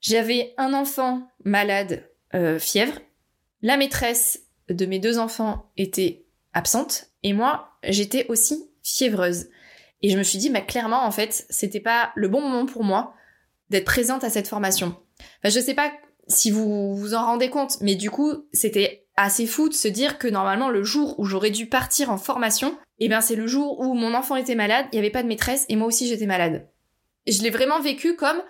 j'avais 0.00 0.54
un 0.56 0.72
enfant 0.72 1.28
malade, 1.44 2.08
euh, 2.34 2.58
fièvre, 2.58 3.00
la 3.62 3.76
maîtresse 3.76 4.42
de 4.68 4.86
mes 4.86 4.98
deux 4.98 5.18
enfants 5.18 5.70
était 5.76 6.26
absente, 6.52 7.10
et 7.22 7.32
moi, 7.32 7.70
j'étais 7.82 8.26
aussi 8.28 8.70
fiévreuse. 8.82 9.48
Et 10.02 10.10
je 10.10 10.18
me 10.18 10.22
suis 10.22 10.38
dit, 10.38 10.50
bah, 10.50 10.60
clairement, 10.60 11.04
en 11.04 11.10
fait, 11.10 11.46
c'était 11.50 11.80
pas 11.80 12.12
le 12.14 12.28
bon 12.28 12.40
moment 12.40 12.66
pour 12.66 12.84
moi 12.84 13.14
d'être 13.70 13.84
présente 13.84 14.22
à 14.22 14.30
cette 14.30 14.46
formation. 14.46 14.96
Enfin, 15.18 15.54
je 15.54 15.60
sais 15.60 15.74
pas 15.74 15.92
si 16.28 16.50
vous 16.50 16.94
vous 16.94 17.14
en 17.14 17.24
rendez 17.24 17.50
compte, 17.50 17.80
mais 17.80 17.94
du 17.94 18.10
coup, 18.10 18.32
c'était 18.52 19.06
assez 19.16 19.46
fou 19.46 19.68
de 19.68 19.74
se 19.74 19.88
dire 19.88 20.18
que 20.18 20.28
normalement 20.28 20.68
le 20.68 20.84
jour 20.84 21.18
où 21.18 21.24
j'aurais 21.24 21.50
dû 21.50 21.66
partir 21.66 22.10
en 22.10 22.18
formation, 22.18 22.76
eh 22.98 23.08
ben 23.08 23.20
c'est 23.20 23.36
le 23.36 23.46
jour 23.46 23.80
où 23.80 23.94
mon 23.94 24.14
enfant 24.14 24.36
était 24.36 24.54
malade, 24.54 24.86
il 24.92 24.96
n'y 24.96 25.00
avait 25.00 25.10
pas 25.10 25.22
de 25.22 25.28
maîtresse 25.28 25.64
et 25.68 25.76
moi 25.76 25.86
aussi 25.86 26.06
j'étais 26.06 26.26
malade. 26.26 26.68
je 27.26 27.42
l'ai 27.42 27.50
vraiment 27.50 27.80
vécu 27.80 28.14
comme 28.14 28.42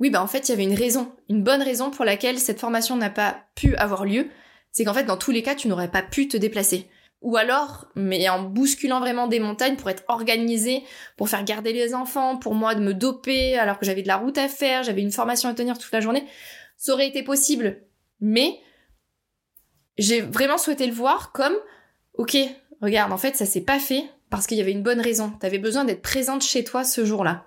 oui 0.00 0.10
bah 0.10 0.22
en 0.22 0.26
fait 0.26 0.48
il 0.48 0.52
y 0.52 0.54
avait 0.54 0.64
une 0.64 0.74
raison, 0.74 1.12
une 1.28 1.42
bonne 1.42 1.62
raison 1.62 1.90
pour 1.90 2.04
laquelle 2.04 2.38
cette 2.38 2.60
formation 2.60 2.96
n'a 2.96 3.10
pas 3.10 3.36
pu 3.54 3.76
avoir 3.76 4.06
lieu, 4.06 4.28
c'est 4.72 4.84
qu'en 4.84 4.94
fait 4.94 5.04
dans 5.04 5.18
tous 5.18 5.30
les 5.30 5.42
cas 5.42 5.54
tu 5.54 5.68
n'aurais 5.68 5.90
pas 5.90 6.02
pu 6.02 6.26
te 6.28 6.36
déplacer. 6.36 6.88
Ou 7.20 7.36
alors, 7.36 7.86
mais 7.96 8.28
en 8.28 8.44
bousculant 8.44 9.00
vraiment 9.00 9.26
des 9.26 9.40
montagnes 9.40 9.74
pour 9.74 9.90
être 9.90 10.04
organisé, 10.06 10.84
pour 11.16 11.28
faire 11.28 11.42
garder 11.42 11.72
les 11.72 11.92
enfants, 11.92 12.36
pour 12.36 12.54
moi 12.54 12.76
de 12.76 12.80
me 12.80 12.94
doper 12.94 13.58
alors 13.58 13.80
que 13.80 13.84
j'avais 13.84 14.02
de 14.02 14.06
la 14.08 14.18
route 14.18 14.38
à 14.38 14.46
faire, 14.46 14.84
j'avais 14.84 15.02
une 15.02 15.10
formation 15.10 15.48
à 15.48 15.54
tenir 15.54 15.76
toute 15.78 15.90
la 15.90 16.00
journée, 16.00 16.24
ça 16.78 16.92
aurait 16.92 17.08
été 17.08 17.22
possible. 17.22 17.82
Mais 18.20 18.58
j'ai 19.98 20.22
vraiment 20.22 20.56
souhaité 20.56 20.86
le 20.86 20.94
voir 20.94 21.32
comme, 21.32 21.56
ok, 22.14 22.36
regarde, 22.80 23.12
en 23.12 23.18
fait, 23.18 23.36
ça 23.36 23.44
s'est 23.44 23.64
pas 23.64 23.78
fait 23.78 24.04
parce 24.30 24.46
qu'il 24.46 24.56
y 24.56 24.62
avait 24.62 24.72
une 24.72 24.82
bonne 24.82 25.00
raison. 25.00 25.30
T'avais 25.40 25.58
besoin 25.58 25.84
d'être 25.84 26.02
présente 26.02 26.42
chez 26.42 26.64
toi 26.64 26.84
ce 26.84 27.04
jour-là. 27.04 27.46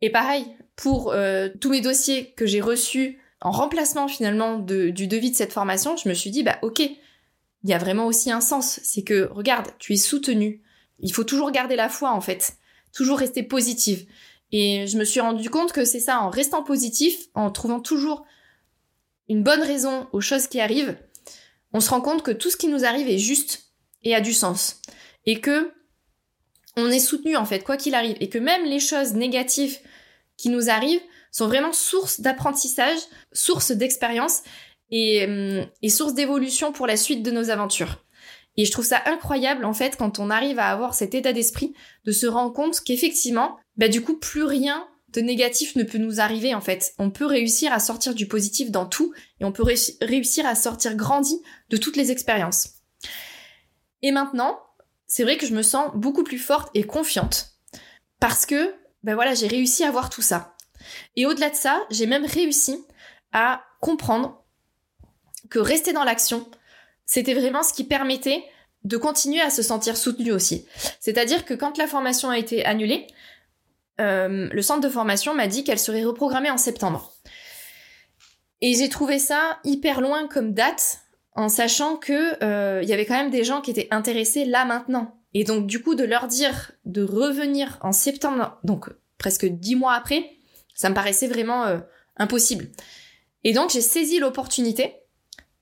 Et 0.00 0.10
pareil, 0.10 0.46
pour 0.74 1.12
euh, 1.12 1.48
tous 1.60 1.70
mes 1.70 1.80
dossiers 1.80 2.32
que 2.32 2.46
j'ai 2.46 2.60
reçus 2.60 3.20
en 3.40 3.50
remplacement 3.50 4.08
finalement 4.08 4.58
du 4.58 5.06
devis 5.06 5.30
de 5.30 5.36
cette 5.36 5.52
formation, 5.52 5.96
je 5.96 6.08
me 6.08 6.14
suis 6.14 6.30
dit, 6.30 6.42
bah 6.42 6.58
ok, 6.62 6.80
il 6.80 7.70
y 7.70 7.74
a 7.74 7.78
vraiment 7.78 8.06
aussi 8.06 8.30
un 8.30 8.40
sens. 8.40 8.80
C'est 8.82 9.02
que, 9.02 9.28
regarde, 9.32 9.68
tu 9.78 9.92
es 9.92 9.96
soutenu. 9.96 10.62
Il 11.00 11.12
faut 11.12 11.24
toujours 11.24 11.50
garder 11.50 11.76
la 11.76 11.88
foi 11.88 12.12
en 12.12 12.20
fait. 12.20 12.56
Toujours 12.92 13.18
rester 13.18 13.42
positive. 13.42 14.06
Et 14.52 14.86
je 14.86 14.96
me 14.96 15.04
suis 15.04 15.20
rendu 15.20 15.50
compte 15.50 15.72
que 15.72 15.84
c'est 15.84 16.00
ça, 16.00 16.20
en 16.20 16.30
restant 16.30 16.62
positif, 16.62 17.26
en 17.34 17.50
trouvant 17.50 17.80
toujours 17.80 18.24
une 19.28 19.42
bonne 19.42 19.62
raison 19.62 20.06
aux 20.12 20.20
choses 20.20 20.46
qui 20.46 20.60
arrivent, 20.60 20.96
on 21.72 21.80
se 21.80 21.90
rend 21.90 22.00
compte 22.00 22.22
que 22.22 22.30
tout 22.30 22.50
ce 22.50 22.56
qui 22.56 22.68
nous 22.68 22.84
arrive 22.84 23.08
est 23.08 23.18
juste 23.18 23.72
et 24.02 24.14
a 24.14 24.20
du 24.20 24.32
sens. 24.32 24.80
Et 25.26 25.40
que 25.40 25.72
on 26.76 26.90
est 26.90 27.00
soutenu 27.00 27.36
en 27.36 27.44
fait, 27.44 27.64
quoi 27.64 27.76
qu'il 27.76 27.94
arrive. 27.94 28.16
Et 28.20 28.28
que 28.28 28.38
même 28.38 28.64
les 28.64 28.80
choses 28.80 29.12
négatives 29.14 29.78
qui 30.36 30.48
nous 30.48 30.70
arrivent 30.70 31.02
sont 31.30 31.46
vraiment 31.46 31.72
source 31.72 32.20
d'apprentissage, 32.20 32.98
source 33.32 33.72
d'expérience 33.72 34.42
et, 34.90 35.26
hum, 35.26 35.90
source 35.90 36.14
d'évolution 36.14 36.72
pour 36.72 36.86
la 36.86 36.96
suite 36.96 37.22
de 37.22 37.30
nos 37.30 37.50
aventures. 37.50 38.04
Et 38.56 38.64
je 38.64 38.72
trouve 38.72 38.84
ça 38.84 39.02
incroyable 39.06 39.64
en 39.64 39.74
fait 39.74 39.96
quand 39.96 40.18
on 40.18 40.30
arrive 40.30 40.58
à 40.58 40.70
avoir 40.70 40.94
cet 40.94 41.14
état 41.14 41.32
d'esprit 41.32 41.74
de 42.04 42.12
se 42.12 42.26
rendre 42.26 42.52
compte 42.52 42.80
qu'effectivement, 42.80 43.56
bah 43.78 43.88
du 43.88 44.02
coup 44.02 44.18
plus 44.18 44.44
rien 44.44 44.86
de 45.12 45.20
négatif 45.20 45.74
ne 45.76 45.84
peut 45.84 45.98
nous 45.98 46.20
arriver 46.20 46.54
en 46.54 46.60
fait. 46.60 46.94
On 46.98 47.10
peut 47.10 47.24
réussir 47.24 47.72
à 47.72 47.78
sortir 47.78 48.14
du 48.14 48.28
positif 48.28 48.70
dans 48.70 48.86
tout 48.86 49.14
et 49.40 49.44
on 49.44 49.52
peut 49.52 49.64
réussir 50.02 50.46
à 50.46 50.54
sortir 50.54 50.94
grandi 50.96 51.40
de 51.70 51.76
toutes 51.76 51.96
les 51.96 52.10
expériences. 52.10 52.74
Et 54.02 54.12
maintenant, 54.12 54.60
c'est 55.06 55.22
vrai 55.22 55.38
que 55.38 55.46
je 55.46 55.54
me 55.54 55.62
sens 55.62 55.90
beaucoup 55.94 56.24
plus 56.24 56.38
forte 56.38 56.70
et 56.74 56.84
confiante 56.84 57.54
parce 58.20 58.44
que 58.44 58.74
ben 59.02 59.14
voilà, 59.14 59.34
j'ai 59.34 59.46
réussi 59.46 59.84
à 59.84 59.90
voir 59.90 60.10
tout 60.10 60.22
ça. 60.22 60.56
Et 61.16 61.24
au-delà 61.24 61.50
de 61.50 61.54
ça, 61.54 61.86
j'ai 61.90 62.06
même 62.06 62.26
réussi 62.26 62.84
à 63.32 63.64
comprendre 63.80 64.44
que 65.50 65.58
rester 65.58 65.92
dans 65.92 66.04
l'action, 66.04 66.48
c'était 67.06 67.34
vraiment 67.34 67.62
ce 67.62 67.72
qui 67.72 67.84
permettait 67.84 68.44
de 68.84 68.96
continuer 68.96 69.40
à 69.40 69.50
se 69.50 69.62
sentir 69.62 69.96
soutenu 69.96 70.32
aussi. 70.32 70.66
C'est-à-dire 71.00 71.44
que 71.44 71.54
quand 71.54 71.78
la 71.78 71.86
formation 71.86 72.30
a 72.30 72.38
été 72.38 72.64
annulée, 72.64 73.06
euh, 74.00 74.48
le 74.50 74.62
centre 74.62 74.80
de 74.80 74.88
formation 74.88 75.34
m'a 75.34 75.46
dit 75.46 75.64
qu'elle 75.64 75.78
serait 75.78 76.04
reprogrammée 76.04 76.50
en 76.50 76.56
septembre. 76.56 77.12
Et 78.60 78.74
j'ai 78.74 78.88
trouvé 78.88 79.18
ça 79.18 79.58
hyper 79.64 80.00
loin 80.00 80.26
comme 80.28 80.52
date, 80.52 81.00
en 81.34 81.48
sachant 81.48 81.96
que 81.96 82.42
euh, 82.42 82.82
il 82.82 82.88
y 82.88 82.92
avait 82.92 83.06
quand 83.06 83.16
même 83.16 83.30
des 83.30 83.44
gens 83.44 83.60
qui 83.60 83.70
étaient 83.70 83.88
intéressés 83.90 84.44
là 84.44 84.64
maintenant. 84.64 85.20
Et 85.34 85.44
donc 85.44 85.66
du 85.66 85.82
coup 85.82 85.94
de 85.94 86.04
leur 86.04 86.26
dire 86.26 86.72
de 86.84 87.02
revenir 87.02 87.78
en 87.82 87.92
septembre, 87.92 88.58
donc 88.64 88.88
presque 89.18 89.46
dix 89.46 89.76
mois 89.76 89.94
après, 89.94 90.30
ça 90.74 90.88
me 90.88 90.94
paraissait 90.94 91.28
vraiment 91.28 91.64
euh, 91.64 91.78
impossible. 92.16 92.68
Et 93.44 93.52
donc 93.52 93.70
j'ai 93.70 93.80
saisi 93.80 94.18
l'opportunité 94.18 94.94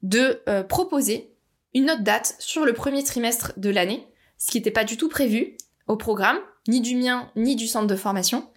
de 0.02 0.42
proposer 0.68 1.34
une 1.74 1.90
autre 1.90 2.02
date 2.02 2.36
sur 2.38 2.64
le 2.64 2.74
premier 2.74 3.02
trimestre 3.02 3.52
de 3.56 3.70
l'année, 3.70 4.06
ce 4.38 4.50
qui 4.50 4.58
n'était 4.58 4.70
pas 4.70 4.84
du 4.84 4.96
tout 4.96 5.08
prévu 5.08 5.56
au 5.88 5.96
programme, 5.96 6.38
ni 6.68 6.80
du 6.80 6.96
mien, 6.96 7.30
ni 7.36 7.56
du 7.56 7.66
centre 7.66 7.86
de 7.86 7.96
formation. 7.96 8.48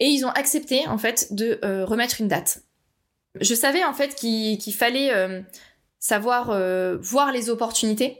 Et 0.00 0.06
ils 0.06 0.24
ont 0.24 0.30
accepté, 0.30 0.86
en 0.88 0.98
fait, 0.98 1.32
de 1.32 1.58
euh, 1.64 1.84
remettre 1.84 2.20
une 2.20 2.28
date. 2.28 2.62
Je 3.40 3.54
savais, 3.54 3.84
en 3.84 3.94
fait, 3.94 4.14
qu'il 4.14 4.74
fallait 4.74 5.12
euh, 5.12 5.40
savoir 5.98 6.50
euh, 6.50 6.96
voir 7.00 7.32
les 7.32 7.50
opportunités. 7.50 8.18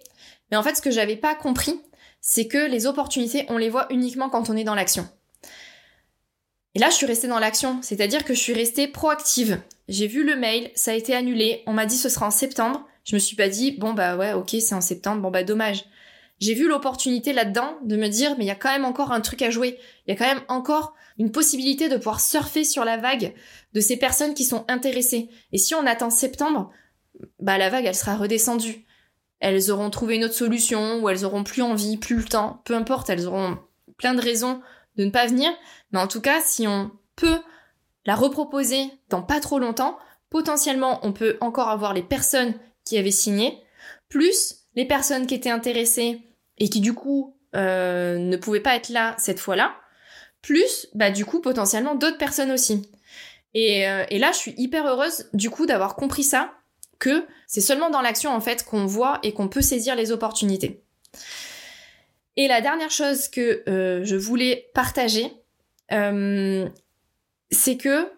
Mais 0.51 0.57
en 0.57 0.62
fait, 0.62 0.75
ce 0.75 0.83
que 0.83 0.90
j'avais 0.90 1.17
pas 1.17 1.35
compris, 1.35 1.81
c'est 2.21 2.47
que 2.47 2.67
les 2.67 2.87
opportunités, 2.87 3.45
on 3.49 3.59
les 3.59 3.69
voit 3.69 3.87
uniquement 3.90 4.31
quand 4.31 4.51
on 4.51 4.57
est 4.57 4.64
dans 4.64 4.75
l'action. 4.75 5.09
Et 6.75 6.81
là, 6.81 6.90
je 6.90 6.95
suis 6.95 7.07
restée 7.07 7.29
dans 7.29 7.38
l'action, 7.38 7.81
c'est-à-dire 7.83 8.25
que 8.25 8.35
je 8.35 8.40
suis 8.40 8.53
restée 8.53 8.88
proactive. 8.88 9.61
J'ai 9.88 10.07
vu 10.07 10.25
le 10.25 10.35
mail, 10.35 10.71
ça 10.75 10.90
a 10.90 10.95
été 10.95 11.14
annulé, 11.14 11.62
on 11.67 11.73
m'a 11.73 11.87
dit 11.87 11.97
ce 11.97 12.09
sera 12.09 12.27
en 12.27 12.31
septembre. 12.31 12.85
Je 13.05 13.14
me 13.14 13.21
suis 13.21 13.37
pas 13.37 13.49
dit, 13.49 13.73
bon 13.73 13.93
bah 13.93 14.17
ouais, 14.17 14.33
ok, 14.33 14.57
c'est 14.59 14.75
en 14.75 14.81
septembre, 14.81 15.21
bon 15.23 15.31
bah 15.31 15.45
dommage. 15.45 15.85
J'ai 16.44 16.52
vu 16.52 16.68
l'opportunité 16.68 17.33
là-dedans 17.33 17.78
de 17.85 17.96
me 17.96 18.09
dire, 18.09 18.37
mais 18.37 18.44
il 18.44 18.48
y 18.48 18.50
a 18.50 18.54
quand 18.54 18.70
même 18.70 18.85
encore 18.85 19.12
un 19.12 19.22
truc 19.22 19.40
à 19.40 19.48
jouer. 19.48 19.78
Il 20.07 20.11
y 20.11 20.12
a 20.12 20.16
quand 20.18 20.26
même 20.26 20.44
encore 20.48 20.92
une 21.16 21.33
possibilité 21.33 21.88
de 21.88 21.96
pouvoir 21.96 22.20
surfer 22.20 22.64
sur 22.64 22.85
la 22.85 22.98
vague 22.98 23.33
de 23.72 23.80
ces 23.80 23.96
personnes 23.96 24.35
qui 24.35 24.44
sont 24.44 24.66
intéressées. 24.68 25.30
Et 25.52 25.59
si 25.59 25.74
on 25.74 25.87
attend 25.87 26.11
septembre, 26.11 26.70
bah 27.40 27.57
la 27.57 27.70
vague, 27.70 27.87
elle 27.87 27.94
sera 27.94 28.14
redescendue. 28.14 28.85
Elles 29.40 29.70
auront 29.70 29.88
trouvé 29.88 30.16
une 30.16 30.24
autre 30.24 30.35
solution, 30.35 31.00
ou 31.00 31.09
elles 31.09 31.24
auront 31.24 31.44
plus 31.44 31.62
envie, 31.62 31.96
plus 31.96 32.16
le 32.16 32.24
temps, 32.24 32.61
peu 32.66 32.74
importe, 32.74 33.09
elles 33.09 33.26
auront 33.26 33.57
plein 33.96 34.12
de 34.12 34.20
raisons 34.20 34.61
de 34.96 35.07
ne 35.07 35.11
pas 35.11 35.26
venir. 35.26 35.50
Mais 35.92 35.98
en 35.98 36.09
tout 36.09 36.20
cas, 36.20 36.42
si 36.42 36.68
on 36.68 36.90
peut 37.16 37.40
la 38.04 38.16
reproposer 38.16 38.90
dans 39.09 39.22
pas 39.22 39.40
trop 39.40 39.59
longtemps, 39.59 39.96
potentiellement 40.28 41.00
on 41.04 41.14
peut 41.14 41.38
encore 41.40 41.70
avoir 41.70 41.94
les 41.94 42.02
personnes 42.02 42.52
qui 42.85 42.98
avaient 42.98 43.11
signé, 43.11 43.62
plus 44.11 44.57
les 44.74 44.85
personnes 44.85 45.26
qui 45.26 45.37
étaient 45.37 45.48
intéressées 45.48 46.20
et 46.59 46.69
qui 46.69 46.81
du 46.81 46.95
coup 46.95 47.37
euh, 47.55 48.19
ne 48.19 48.37
pouvaient 48.37 48.61
pas 48.61 48.77
être 48.77 48.88
là 48.88 49.14
cette 49.19 49.40
fois-là, 49.40 49.77
plus 50.43 50.88
bah 50.95 51.11
du 51.11 51.25
coup 51.25 51.40
potentiellement 51.40 51.95
d'autres 51.95 52.19
personnes 52.19 52.51
aussi. 52.51 52.90
Et, 53.55 53.88
euh, 53.88 54.05
et 54.11 54.19
là 54.19 54.33
je 54.33 54.38
suis 54.38 54.55
hyper 54.57 54.87
heureuse 54.87 55.29
du 55.33 55.51
coup 55.51 55.67
d'avoir 55.67 55.97
compris 55.97 56.25
ça, 56.25 56.53
que 56.99 57.27
c'est 57.47 57.61
seulement 57.61 57.90
dans 57.90 58.01
l'action 58.01 58.31
en 58.31 58.40
fait 58.40 58.64
qu'on 58.64 58.87
voit 58.87 59.19
et 59.23 59.33
qu'on 59.33 59.49
peut 59.49 59.62
saisir 59.62 59.95
les 59.95 60.12
opportunités. 60.12 60.83
Et 62.37 62.49
la 62.49 62.61
dernière 62.61 62.90
chose 62.90 63.29
que 63.29 63.62
euh, 63.69 64.05
je 64.05 64.17
voulais 64.17 64.71
partager, 64.75 65.33
c'est 67.51 67.77
que 67.77 68.11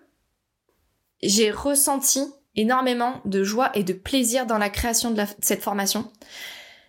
j'ai 1.22 1.50
ressenti 1.50 2.22
énormément 2.54 3.20
de 3.24 3.44
joie 3.44 3.70
et 3.74 3.84
de 3.84 3.92
plaisir 3.92 4.46
dans 4.46 4.58
la 4.58 4.70
création 4.70 5.10
de, 5.10 5.22
cette 5.40 5.62
formation. 5.62 6.10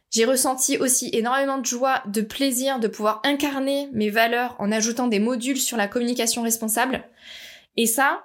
J'ai 0.10 0.26
ressenti 0.26 0.78
aussi 0.78 1.10
énormément 1.12 1.58
de 1.58 1.66
joie, 1.66 2.02
de 2.08 2.22
plaisir 2.22 2.80
de 2.80 2.88
pouvoir 2.88 3.22
incarner 3.26 3.90
mes 3.92 4.10
valeurs 4.10 4.56
en 4.60 4.72
ajoutant 4.72 5.08
des 5.08 5.20
modules 5.20 5.60
sur 5.60 5.78
la 5.78 5.88
communication 5.88 6.44
responsable. 6.44 7.04
Et 7.76 7.86
ça, 7.86 8.24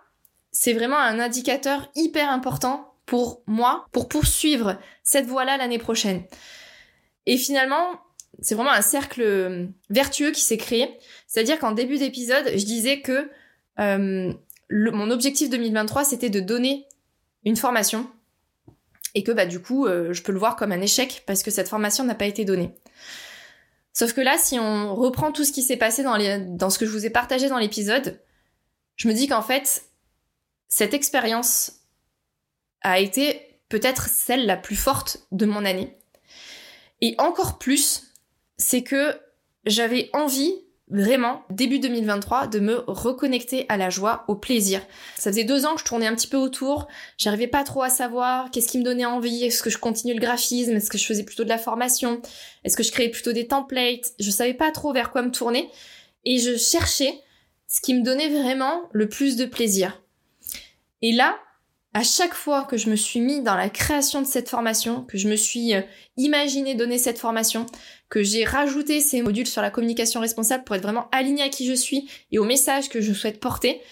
c'est 0.52 0.72
vraiment 0.72 0.98
un 0.98 1.18
indicateur 1.18 1.90
hyper 1.96 2.30
important 2.30 2.94
pour 3.04 3.42
moi, 3.46 3.86
pour 3.92 4.08
poursuivre 4.08 4.78
cette 5.02 5.26
voie-là 5.26 5.56
l'année 5.56 5.78
prochaine. 5.78 6.22
Et 7.26 7.36
finalement, 7.36 8.00
c'est 8.40 8.54
vraiment 8.54 8.72
un 8.72 8.82
cercle 8.82 9.68
vertueux 9.90 10.30
qui 10.30 10.40
s'est 10.40 10.56
créé. 10.56 10.98
C'est-à-dire 11.26 11.58
qu'en 11.58 11.72
début 11.72 11.98
d'épisode, 11.98 12.46
je 12.46 12.64
disais 12.64 13.00
que 13.00 13.28
euh, 13.80 14.32
mon 14.70 15.10
objectif 15.10 15.50
2023, 15.50 16.04
c'était 16.04 16.30
de 16.30 16.40
donner 16.40 16.86
une 17.44 17.56
formation 17.56 18.08
et 19.14 19.22
que 19.22 19.32
bah 19.32 19.46
du 19.46 19.60
coup, 19.60 19.86
euh, 19.86 20.12
je 20.12 20.22
peux 20.22 20.32
le 20.32 20.38
voir 20.38 20.56
comme 20.56 20.72
un 20.72 20.80
échec 20.80 21.22
parce 21.26 21.42
que 21.42 21.50
cette 21.50 21.68
formation 21.68 22.04
n'a 22.04 22.14
pas 22.14 22.26
été 22.26 22.44
donnée. 22.44 22.74
Sauf 23.92 24.14
que 24.14 24.20
là, 24.20 24.36
si 24.38 24.58
on 24.58 24.94
reprend 24.94 25.32
tout 25.32 25.44
ce 25.44 25.52
qui 25.52 25.62
s'est 25.62 25.76
passé 25.76 26.02
dans, 26.02 26.70
ce 26.70 26.78
que 26.78 26.86
je 26.86 26.90
vous 26.90 27.04
ai 27.04 27.10
partagé 27.10 27.48
dans 27.48 27.58
l'épisode, 27.58 28.20
je 28.96 29.08
me 29.08 29.12
dis 29.12 29.28
qu'en 29.28 29.42
fait, 29.42 29.84
cette 30.68 30.94
expérience 30.94 31.82
a 32.80 32.98
été 33.00 33.60
peut-être 33.68 34.08
celle 34.08 34.46
la 34.46 34.56
plus 34.56 34.76
forte 34.76 35.26
de 35.30 35.44
mon 35.44 35.64
année. 35.64 35.96
Et 37.02 37.14
encore 37.18 37.58
plus, 37.58 38.14
c'est 38.56 38.82
que 38.82 39.20
j'avais 39.66 40.08
envie 40.14 40.54
vraiment, 40.92 41.42
début 41.50 41.78
2023, 41.78 42.46
de 42.46 42.60
me 42.60 42.84
reconnecter 42.86 43.66
à 43.68 43.76
la 43.76 43.90
joie, 43.90 44.24
au 44.28 44.36
plaisir. 44.36 44.82
Ça 45.16 45.30
faisait 45.30 45.44
deux 45.44 45.64
ans 45.64 45.74
que 45.74 45.80
je 45.80 45.84
tournais 45.84 46.06
un 46.06 46.14
petit 46.14 46.28
peu 46.28 46.36
autour, 46.36 46.86
j'arrivais 47.16 47.48
pas 47.48 47.64
trop 47.64 47.82
à 47.82 47.88
savoir 47.88 48.50
qu'est-ce 48.50 48.68
qui 48.68 48.78
me 48.78 48.84
donnait 48.84 49.06
envie, 49.06 49.44
est-ce 49.44 49.62
que 49.62 49.70
je 49.70 49.78
continue 49.78 50.14
le 50.14 50.20
graphisme, 50.20 50.72
est-ce 50.72 50.90
que 50.90 50.98
je 50.98 51.06
faisais 51.06 51.24
plutôt 51.24 51.44
de 51.44 51.48
la 51.48 51.58
formation, 51.58 52.20
est-ce 52.64 52.76
que 52.76 52.82
je 52.82 52.92
créais 52.92 53.08
plutôt 53.08 53.32
des 53.32 53.46
templates, 53.46 54.12
je 54.20 54.30
savais 54.30 54.54
pas 54.54 54.70
trop 54.70 54.92
vers 54.92 55.10
quoi 55.10 55.22
me 55.22 55.30
tourner, 55.30 55.70
et 56.24 56.38
je 56.38 56.56
cherchais 56.56 57.18
ce 57.66 57.80
qui 57.80 57.94
me 57.94 58.02
donnait 58.02 58.28
vraiment 58.28 58.82
le 58.92 59.08
plus 59.08 59.36
de 59.36 59.46
plaisir. 59.46 60.02
Et 61.00 61.12
là, 61.12 61.38
à 61.94 62.02
chaque 62.02 62.34
fois 62.34 62.64
que 62.64 62.76
je 62.76 62.88
me 62.88 62.96
suis 62.96 63.20
mis 63.20 63.42
dans 63.42 63.54
la 63.54 63.68
création 63.68 64.22
de 64.22 64.26
cette 64.26 64.48
formation, 64.48 65.04
que 65.04 65.18
je 65.18 65.28
me 65.28 65.36
suis 65.36 65.74
euh, 65.74 65.82
imaginé 66.16 66.74
donner 66.74 66.98
cette 66.98 67.18
formation, 67.18 67.66
que 68.08 68.22
j'ai 68.22 68.44
rajouté 68.44 69.00
ces 69.00 69.20
modules 69.20 69.46
sur 69.46 69.60
la 69.60 69.70
communication 69.70 70.20
responsable 70.20 70.64
pour 70.64 70.74
être 70.76 70.82
vraiment 70.82 71.08
aligné 71.12 71.42
à 71.42 71.48
qui 71.50 71.66
je 71.66 71.74
suis 71.74 72.08
et 72.30 72.38
au 72.38 72.44
message 72.44 72.88
que 72.88 73.00
je 73.00 73.12
souhaite 73.12 73.40
porter, 73.40 73.82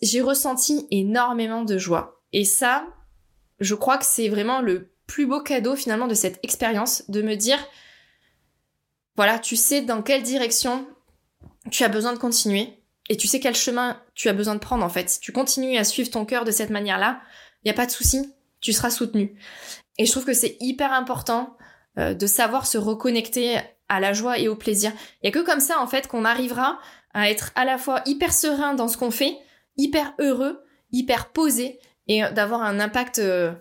j'ai 0.00 0.22
ressenti 0.22 0.86
énormément 0.90 1.62
de 1.64 1.76
joie. 1.76 2.22
Et 2.32 2.44
ça, 2.44 2.86
je 3.60 3.74
crois 3.74 3.98
que 3.98 4.06
c'est 4.06 4.28
vraiment 4.28 4.60
le 4.60 4.92
plus 5.06 5.26
beau 5.26 5.40
cadeau 5.40 5.76
finalement 5.76 6.06
de 6.06 6.14
cette 6.14 6.40
expérience, 6.42 7.08
de 7.10 7.20
me 7.20 7.36
dire, 7.36 7.58
voilà, 9.16 9.38
tu 9.38 9.56
sais 9.56 9.82
dans 9.82 10.00
quelle 10.00 10.22
direction 10.22 10.86
tu 11.70 11.84
as 11.84 11.88
besoin 11.88 12.14
de 12.14 12.18
continuer, 12.18 12.81
et 13.08 13.16
tu 13.16 13.26
sais 13.26 13.40
quel 13.40 13.54
chemin 13.54 14.00
tu 14.14 14.28
as 14.28 14.32
besoin 14.32 14.54
de 14.54 14.60
prendre 14.60 14.84
en 14.84 14.88
fait. 14.88 15.08
Si 15.10 15.20
tu 15.20 15.32
continues 15.32 15.76
à 15.76 15.84
suivre 15.84 16.10
ton 16.10 16.24
cœur 16.24 16.44
de 16.44 16.50
cette 16.50 16.70
manière-là, 16.70 17.20
il 17.64 17.68
y 17.68 17.70
a 17.70 17.74
pas 17.74 17.86
de 17.86 17.90
souci, 17.90 18.32
tu 18.60 18.72
seras 18.72 18.90
soutenu. 18.90 19.36
Et 19.98 20.06
je 20.06 20.10
trouve 20.10 20.24
que 20.24 20.34
c'est 20.34 20.56
hyper 20.60 20.92
important 20.92 21.56
euh, 21.98 22.14
de 22.14 22.26
savoir 22.26 22.66
se 22.66 22.78
reconnecter 22.78 23.58
à 23.88 24.00
la 24.00 24.12
joie 24.12 24.38
et 24.38 24.48
au 24.48 24.56
plaisir. 24.56 24.92
Il 25.22 25.26
y 25.26 25.28
a 25.28 25.32
que 25.32 25.44
comme 25.44 25.60
ça 25.60 25.80
en 25.80 25.86
fait 25.86 26.06
qu'on 26.08 26.24
arrivera 26.24 26.78
à 27.12 27.30
être 27.30 27.52
à 27.54 27.64
la 27.64 27.76
fois 27.76 28.02
hyper 28.06 28.32
serein 28.32 28.74
dans 28.74 28.88
ce 28.88 28.96
qu'on 28.96 29.10
fait, 29.10 29.36
hyper 29.76 30.14
heureux, 30.18 30.64
hyper 30.92 31.32
posé 31.32 31.78
et 32.06 32.22
d'avoir 32.32 32.62
un 32.62 32.80
impact 32.80 33.18
euh, 33.18 33.52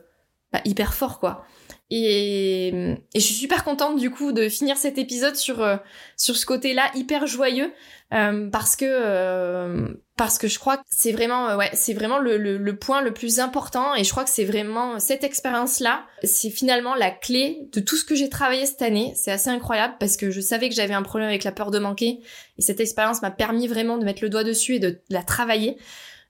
bah, 0.51 0.61
hyper 0.65 0.93
fort 0.93 1.19
quoi. 1.19 1.45
Et, 1.93 2.69
et, 2.69 2.95
je 3.15 3.19
suis 3.19 3.33
super 3.33 3.65
contente 3.65 3.99
du 3.99 4.09
coup 4.11 4.31
de 4.31 4.47
finir 4.47 4.77
cet 4.77 4.97
épisode 4.97 5.35
sur 5.35 5.61
euh, 5.61 5.75
sur 6.15 6.37
ce 6.37 6.45
côté-là 6.45 6.89
hyper 6.95 7.27
joyeux 7.27 7.73
euh, 8.13 8.49
parce 8.49 8.77
que 8.77 8.85
euh, 8.87 9.89
parce 10.15 10.37
que 10.37 10.47
je 10.47 10.57
crois 10.57 10.77
que 10.77 10.83
c'est 10.89 11.11
vraiment 11.11 11.57
ouais 11.57 11.69
c'est 11.73 11.93
vraiment 11.93 12.17
le, 12.17 12.37
le, 12.37 12.57
le, 12.57 12.75
point 12.77 13.01
le 13.01 13.13
plus 13.13 13.41
important 13.41 13.93
et 13.93 14.05
je 14.05 14.09
crois 14.09 14.23
que 14.23 14.29
c'est 14.29 14.45
vraiment 14.45 14.99
cette 14.99 15.25
expérience-là 15.25 16.05
c'est 16.23 16.49
finalement 16.49 16.95
la 16.95 17.11
clé 17.11 17.67
de 17.73 17.81
tout 17.81 17.97
ce 17.97 18.05
que 18.05 18.15
j'ai 18.15 18.29
travaillé 18.29 18.65
cette 18.65 18.81
année. 18.81 19.11
C'est 19.17 19.31
assez 19.31 19.49
incroyable 19.49 19.95
parce 19.99 20.15
que 20.15 20.31
je 20.31 20.39
savais 20.39 20.69
que 20.69 20.75
j'avais 20.75 20.93
un 20.93 21.03
problème 21.03 21.27
avec 21.27 21.43
la 21.43 21.51
peur 21.51 21.71
de 21.71 21.79
manquer 21.79 22.21
et 22.57 22.61
cette 22.61 22.79
expérience 22.79 23.21
m'a 23.21 23.31
permis 23.31 23.67
vraiment 23.67 23.97
de 23.97 24.05
mettre 24.05 24.23
le 24.23 24.29
doigt 24.29 24.45
dessus 24.45 24.75
et 24.75 24.79
de, 24.79 24.91
de 24.91 24.99
la 25.09 25.23
travailler. 25.23 25.75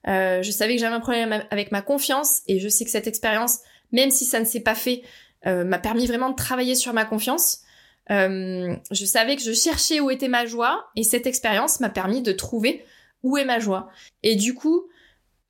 Je 0.08 0.50
savais 0.52 0.74
que 0.74 0.82
j'avais 0.82 0.95
un 0.95 1.00
problème 1.02 1.45
avec 1.52 1.71
ma 1.71 1.84
confiance 1.84 2.41
et 2.47 2.60
je 2.60 2.67
sais 2.67 2.84
que 2.84 2.89
cette 2.89 3.06
expérience 3.06 3.60
même 3.91 4.10
si 4.10 4.26
ça 4.26 4.39
ne 4.39 4.45
s'est 4.45 4.62
pas 4.62 4.76
fait 4.76 5.04
euh, 5.04 5.08
m'a 5.45 5.80
permis 5.80 6.08
vraiment 6.08 6.30
de 6.30 6.36
travailler 6.36 6.75
sur 6.75 6.93
ma 6.93 7.06
confiance. 7.06 7.63
Euh, 8.10 8.75
je 8.89 9.06
savais 9.06 9.36
que 9.36 9.43
je 9.43 9.54
cherchais 9.54 9.99
où 9.99 10.10
était 10.10 10.27
ma 10.27 10.45
joie 10.45 10.89
et 10.95 11.04
cette 11.04 11.27
expérience 11.27 11.80
m'a 11.80 11.89
permis 11.89 12.21
de 12.21 12.32
trouver 12.32 12.84
où 13.23 13.38
est 13.38 13.45
ma 13.45 13.60
joie. 13.60 13.89
Et 14.23 14.36
du 14.36 14.54
coup, 14.56 14.88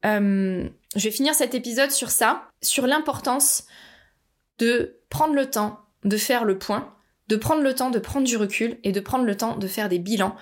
euh, 0.06 0.68
je 0.96 1.04
vais 1.04 1.12
finir 1.12 1.34
cet 1.34 1.56
épisode 1.56 1.92
sur 1.92 2.12
ça, 2.12 2.50
sur 2.62 2.88
l'importance 2.88 3.66
de 4.60 5.00
prendre 5.10 5.34
le 5.34 5.50
temps 5.50 5.80
de 6.04 6.18
faire 6.18 6.46
le 6.46 6.58
point, 6.58 6.94
de 7.28 7.36
prendre 7.36 7.62
le 7.62 7.74
temps 7.74 7.92
de 7.92 8.00
prendre 8.00 8.28
du 8.28 8.36
recul 8.36 8.80
et 8.84 8.92
de 8.92 9.00
prendre 9.00 9.24
le 9.24 9.38
temps 9.38 9.56
de 9.56 9.68
faire 9.68 9.88
des 9.88 10.00
bilans. 10.00 10.36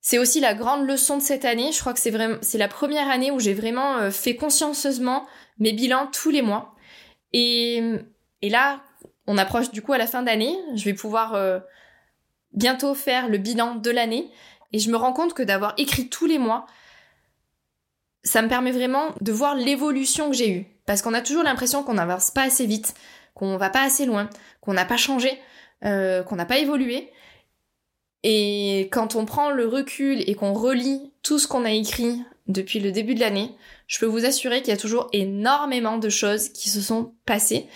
C'est 0.00 0.18
aussi 0.18 0.40
la 0.40 0.54
grande 0.54 0.86
leçon 0.86 1.18
de 1.18 1.22
cette 1.22 1.44
année. 1.44 1.72
Je 1.72 1.80
crois 1.80 1.92
que 1.92 2.00
c'est 2.00 2.10
vraiment, 2.10 2.36
c'est 2.42 2.58
la 2.58 2.68
première 2.68 3.10
année 3.10 3.30
où 3.30 3.40
j'ai 3.40 3.54
vraiment 3.54 4.10
fait 4.10 4.36
consciencieusement 4.36 5.26
mes 5.58 5.72
bilans 5.72 6.08
tous 6.12 6.30
les 6.30 6.42
mois. 6.42 6.73
Et, 7.34 7.82
là, 8.42 8.80
on 9.26 9.36
approche 9.36 9.70
du 9.72 9.82
coup 9.82 9.92
à 9.92 9.98
la 9.98 10.06
fin 10.06 10.22
d'année. 10.22 10.56
Je 10.74 10.84
vais 10.84 10.94
pouvoir 10.94 11.34
euh, 11.34 11.58
bientôt 12.52 12.94
faire 12.94 13.28
le 13.28 13.38
bilan 13.38 13.74
de 13.74 13.90
l'année. 13.90 14.30
Et 14.72 14.78
je 14.78 14.90
me 14.90 14.96
rends 14.96 15.12
compte 15.12 15.34
que 15.34 15.42
d'avoir 15.42 15.74
écrit 15.76 16.08
tous 16.08 16.26
les 16.26 16.38
mois, 16.38 16.66
ça 18.22 18.40
me 18.40 18.48
permet 18.48 18.72
vraiment 18.72 19.14
de 19.20 19.32
voir 19.32 19.56
l'évolution 19.56 20.30
que 20.30 20.36
j'ai 20.36 20.50
eue. 20.50 20.66
Parce 20.86 21.02
qu'on 21.02 21.12
a 21.12 21.20
toujours 21.20 21.42
l'impression 21.42 21.82
qu'on 21.82 21.94
n'avance 21.94 22.30
pas 22.30 22.42
assez 22.42 22.66
vite, 22.66 22.94
qu'on 23.34 23.56
va 23.56 23.68
pas 23.68 23.82
assez 23.82 24.06
loin, 24.06 24.30
qu'on 24.60 24.72
n'a 24.72 24.84
pas 24.84 24.96
changé, 24.96 25.38
euh, 25.84 26.22
qu'on 26.22 26.36
n'a 26.36 26.46
pas 26.46 26.58
évolué. 26.58 27.10
Et 28.22 28.88
quand 28.92 29.16
on 29.16 29.24
prend 29.24 29.50
le 29.50 29.66
recul 29.66 30.22
et 30.28 30.34
qu'on 30.34 30.52
relit 30.52 31.12
tout 31.22 31.38
ce 31.38 31.48
qu'on 31.48 31.64
a 31.64 31.72
écrit 31.72 32.22
depuis 32.46 32.80
le 32.80 32.92
début 32.92 33.14
de 33.14 33.20
l'année, 33.20 33.50
je 33.86 33.98
peux 33.98 34.06
vous 34.06 34.24
assurer 34.24 34.60
qu'il 34.60 34.70
y 34.70 34.76
a 34.76 34.80
toujours 34.80 35.08
énormément 35.12 35.98
de 35.98 36.08
choses 36.08 36.50
qui 36.50 36.68
se 36.68 36.80
sont 36.80 37.14
passées. 37.24 37.66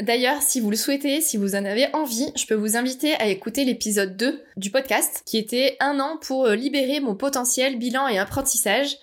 D'ailleurs, 0.00 0.40
si 0.42 0.60
vous 0.60 0.70
le 0.70 0.76
souhaitez, 0.76 1.20
si 1.20 1.36
vous 1.36 1.54
en 1.54 1.64
avez 1.64 1.86
envie, 1.94 2.32
je 2.34 2.46
peux 2.46 2.54
vous 2.54 2.76
inviter 2.76 3.14
à 3.14 3.26
écouter 3.26 3.64
l'épisode 3.64 4.16
2 4.16 4.42
du 4.56 4.70
podcast, 4.70 5.22
qui 5.26 5.38
était 5.38 5.76
un 5.80 6.00
an 6.00 6.18
pour 6.20 6.46
euh, 6.46 6.54
libérer 6.54 7.00
mon 7.00 7.14
potentiel 7.14 7.78
bilan 7.78 8.08
et 8.08 8.18
apprentissage. 8.18 8.96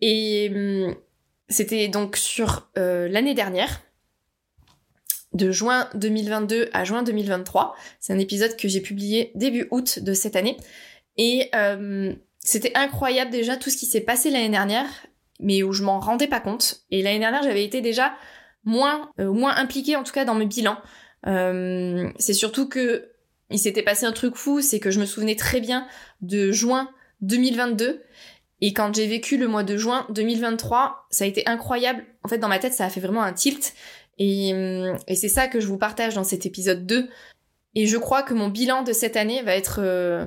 Et 0.00 0.50
hum, 0.52 0.94
c'était 1.48 1.88
donc 1.88 2.16
sur 2.16 2.68
euh, 2.78 3.08
l'année 3.08 3.34
dernière. 3.34 3.82
de 5.32 5.50
juin 5.50 5.88
2022 5.94 6.70
à 6.72 6.84
juin 6.84 7.02
2023. 7.02 7.74
C'est 8.00 8.12
un 8.12 8.18
épisode 8.18 8.56
que 8.56 8.68
j'ai 8.68 8.80
publié 8.80 9.32
début 9.34 9.66
août 9.70 9.98
de 9.98 10.14
cette 10.14 10.36
année. 10.36 10.56
Et 11.16 11.48
euh, 11.54 12.12
c'était 12.44 12.72
incroyable 12.76 13.30
déjà 13.30 13.56
tout 13.56 13.70
ce 13.70 13.76
qui 13.76 13.86
s'est 13.86 14.02
passé 14.02 14.30
l'année 14.30 14.50
dernière, 14.50 14.86
mais 15.40 15.62
où 15.62 15.72
je 15.72 15.82
m'en 15.82 15.98
rendais 15.98 16.28
pas 16.28 16.40
compte. 16.40 16.84
Et 16.90 17.02
l'année 17.02 17.18
dernière, 17.18 17.42
j'avais 17.42 17.64
été 17.64 17.80
déjà 17.80 18.14
moins, 18.64 19.10
euh, 19.18 19.32
moins 19.32 19.56
impliquée 19.56 19.96
en 19.96 20.04
tout 20.04 20.12
cas 20.12 20.24
dans 20.24 20.34
mes 20.34 20.46
bilans. 20.46 20.78
Euh, 21.26 22.10
c'est 22.18 22.34
surtout 22.34 22.68
que 22.68 23.10
il 23.50 23.58
s'était 23.58 23.82
passé 23.82 24.06
un 24.06 24.12
truc 24.12 24.36
fou, 24.36 24.60
c'est 24.60 24.78
que 24.78 24.90
je 24.90 25.00
me 25.00 25.06
souvenais 25.06 25.36
très 25.36 25.60
bien 25.60 25.86
de 26.20 26.52
juin 26.52 26.90
2022. 27.22 28.02
Et 28.60 28.72
quand 28.72 28.94
j'ai 28.94 29.06
vécu 29.06 29.36
le 29.36 29.48
mois 29.48 29.64
de 29.64 29.76
juin 29.76 30.06
2023, 30.10 31.06
ça 31.10 31.24
a 31.24 31.26
été 31.26 31.42
incroyable. 31.46 32.04
En 32.22 32.28
fait, 32.28 32.38
dans 32.38 32.48
ma 32.48 32.58
tête, 32.58 32.72
ça 32.72 32.84
a 32.84 32.90
fait 32.90 33.00
vraiment 33.00 33.22
un 33.22 33.32
tilt. 33.32 33.74
Et, 34.18 34.52
euh, 34.54 34.96
et 35.08 35.14
c'est 35.14 35.28
ça 35.28 35.48
que 35.48 35.60
je 35.60 35.66
vous 35.66 35.78
partage 35.78 36.14
dans 36.14 36.24
cet 36.24 36.46
épisode 36.46 36.86
2. 36.86 37.08
Et 37.74 37.86
je 37.86 37.96
crois 37.96 38.22
que 38.22 38.34
mon 38.34 38.48
bilan 38.48 38.82
de 38.82 38.92
cette 38.92 39.16
année 39.16 39.42
va 39.42 39.54
être 39.54 39.80
euh, 39.82 40.26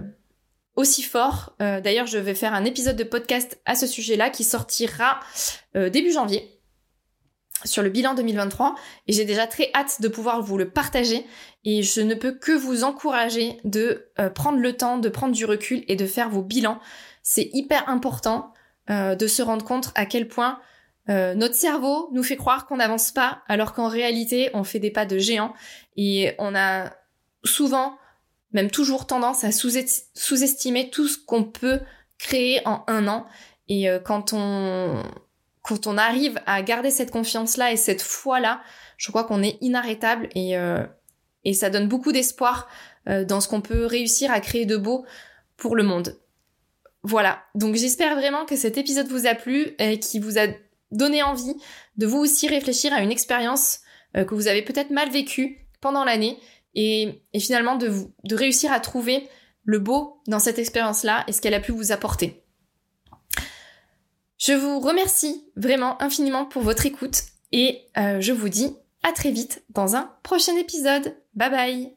aussi 0.77 1.01
fort. 1.03 1.55
Euh, 1.61 1.81
D'ailleurs, 1.81 2.05
je 2.05 2.17
vais 2.17 2.35
faire 2.35 2.53
un 2.53 2.63
épisode 2.63 2.95
de 2.95 3.03
podcast 3.03 3.59
à 3.65 3.75
ce 3.75 3.85
sujet-là 3.85 4.29
qui 4.29 4.45
sortira 4.45 5.19
euh, 5.75 5.89
début 5.89 6.13
janvier 6.13 6.53
sur 7.65 7.81
le 7.81 7.89
bilan 7.89 8.13
2023 8.13 8.75
et 9.07 9.13
j'ai 9.13 9.25
déjà 9.25 9.47
très 9.47 9.71
hâte 9.73 9.99
de 9.99 10.07
pouvoir 10.07 10.43
vous 10.43 10.59
le 10.59 10.69
partager 10.69 11.25
et 11.65 11.81
je 11.81 12.01
ne 12.01 12.13
peux 12.13 12.31
que 12.31 12.51
vous 12.51 12.83
encourager 12.83 13.57
de 13.63 14.11
euh, 14.19 14.29
prendre 14.29 14.59
le 14.59 14.77
temps, 14.77 14.99
de 14.99 15.09
prendre 15.09 15.33
du 15.33 15.43
recul 15.43 15.83
et 15.87 15.95
de 15.95 16.05
faire 16.05 16.29
vos 16.29 16.43
bilans. 16.43 16.79
C'est 17.23 17.49
hyper 17.51 17.89
important 17.89 18.53
de 18.89 19.27
se 19.27 19.41
rendre 19.41 19.65
compte 19.65 19.91
à 19.95 20.05
quel 20.05 20.29
point 20.29 20.61
notre 21.09 21.55
cerveau 21.55 22.07
nous 22.13 22.23
fait 22.23 22.37
croire 22.37 22.67
qu'on 22.67 22.77
n'avance 22.77 23.11
pas, 23.11 23.41
alors 23.49 23.73
qu'en 23.73 23.89
réalité, 23.89 24.49
on 24.53 24.63
fait 24.63 24.79
des 24.79 24.91
pas 24.91 25.05
de 25.05 25.17
géant 25.17 25.53
et 25.97 26.35
on 26.39 26.55
a 26.55 26.93
souvent, 27.43 27.97
même 28.51 28.71
toujours 28.71 29.07
tendance 29.07 29.43
à 29.43 29.51
sous-estimer 29.51 30.89
tout 30.89 31.07
ce 31.07 31.17
qu'on 31.17 31.43
peut 31.43 31.81
créer 32.17 32.65
en 32.65 32.83
un 32.87 33.07
an. 33.07 33.25
Et 33.67 33.89
euh, 33.89 33.99
quand 33.99 34.33
on 34.33 35.97
arrive 35.97 36.39
à 36.45 36.61
garder 36.61 36.91
cette 36.91 37.11
confiance-là 37.11 37.71
et 37.71 37.77
cette 37.77 38.01
foi-là, 38.01 38.61
je 38.97 39.11
crois 39.11 39.25
qu'on 39.25 39.43
est 39.43 39.57
inarrêtable 39.61 40.29
et 40.33 40.57
euh, 40.57 40.83
ça 41.53 41.69
donne 41.69 41.87
beaucoup 41.87 42.11
d'espoir 42.11 42.67
euh, 43.09 43.25
dans 43.25 43.41
ce 43.41 43.47
qu'on 43.47 43.61
peut 43.61 43.85
réussir 43.85 44.31
à 44.31 44.39
créer 44.39 44.65
de 44.65 44.77
beau 44.77 45.05
pour 45.57 45.75
le 45.75 45.83
monde. 45.83 46.17
Voilà, 47.03 47.43
donc 47.55 47.75
j'espère 47.75 48.15
vraiment 48.15 48.45
que 48.45 48.55
cet 48.55 48.77
épisode 48.77 49.07
vous 49.07 49.27
a 49.27 49.35
plu 49.35 49.75
et 49.79 49.99
qui 49.99 50.19
vous 50.19 50.37
a 50.39 50.47
donner 50.91 51.21
envie 51.21 51.55
de 51.97 52.05
vous 52.05 52.17
aussi 52.17 52.47
réfléchir 52.47 52.93
à 52.93 53.01
une 53.01 53.11
expérience 53.11 53.81
que 54.13 54.33
vous 54.33 54.47
avez 54.47 54.61
peut-être 54.61 54.89
mal 54.89 55.09
vécue 55.09 55.67
pendant 55.79 56.03
l'année 56.03 56.39
et, 56.75 57.21
finalement 57.39 57.75
de, 57.75 57.87
vous, 57.87 58.13
de 58.23 58.35
réussir 58.35 58.71
à 58.71 58.79
trouver 58.79 59.27
le 59.63 59.79
beau 59.79 60.21
dans 60.27 60.39
cette 60.39 60.59
expérience-là 60.59 61.23
et 61.27 61.31
ce 61.31 61.41
qu'elle 61.41 61.53
a 61.53 61.59
pu 61.59 61.71
vous 61.71 61.91
apporter. 61.91 62.43
Je 64.37 64.53
vous 64.53 64.79
remercie 64.79 65.43
vraiment 65.55 66.01
infiniment 66.01 66.45
pour 66.45 66.61
votre 66.61 66.85
écoute 66.85 67.23
et 67.51 67.81
euh, 67.97 68.21
je 68.21 68.33
vous 68.33 68.49
dis 68.49 68.75
à 69.03 69.11
très 69.11 69.31
vite 69.31 69.63
dans 69.69 69.95
un 69.95 70.11
prochain 70.23 70.55
épisode. 70.57 71.15
Bye 71.33 71.49
bye 71.49 71.96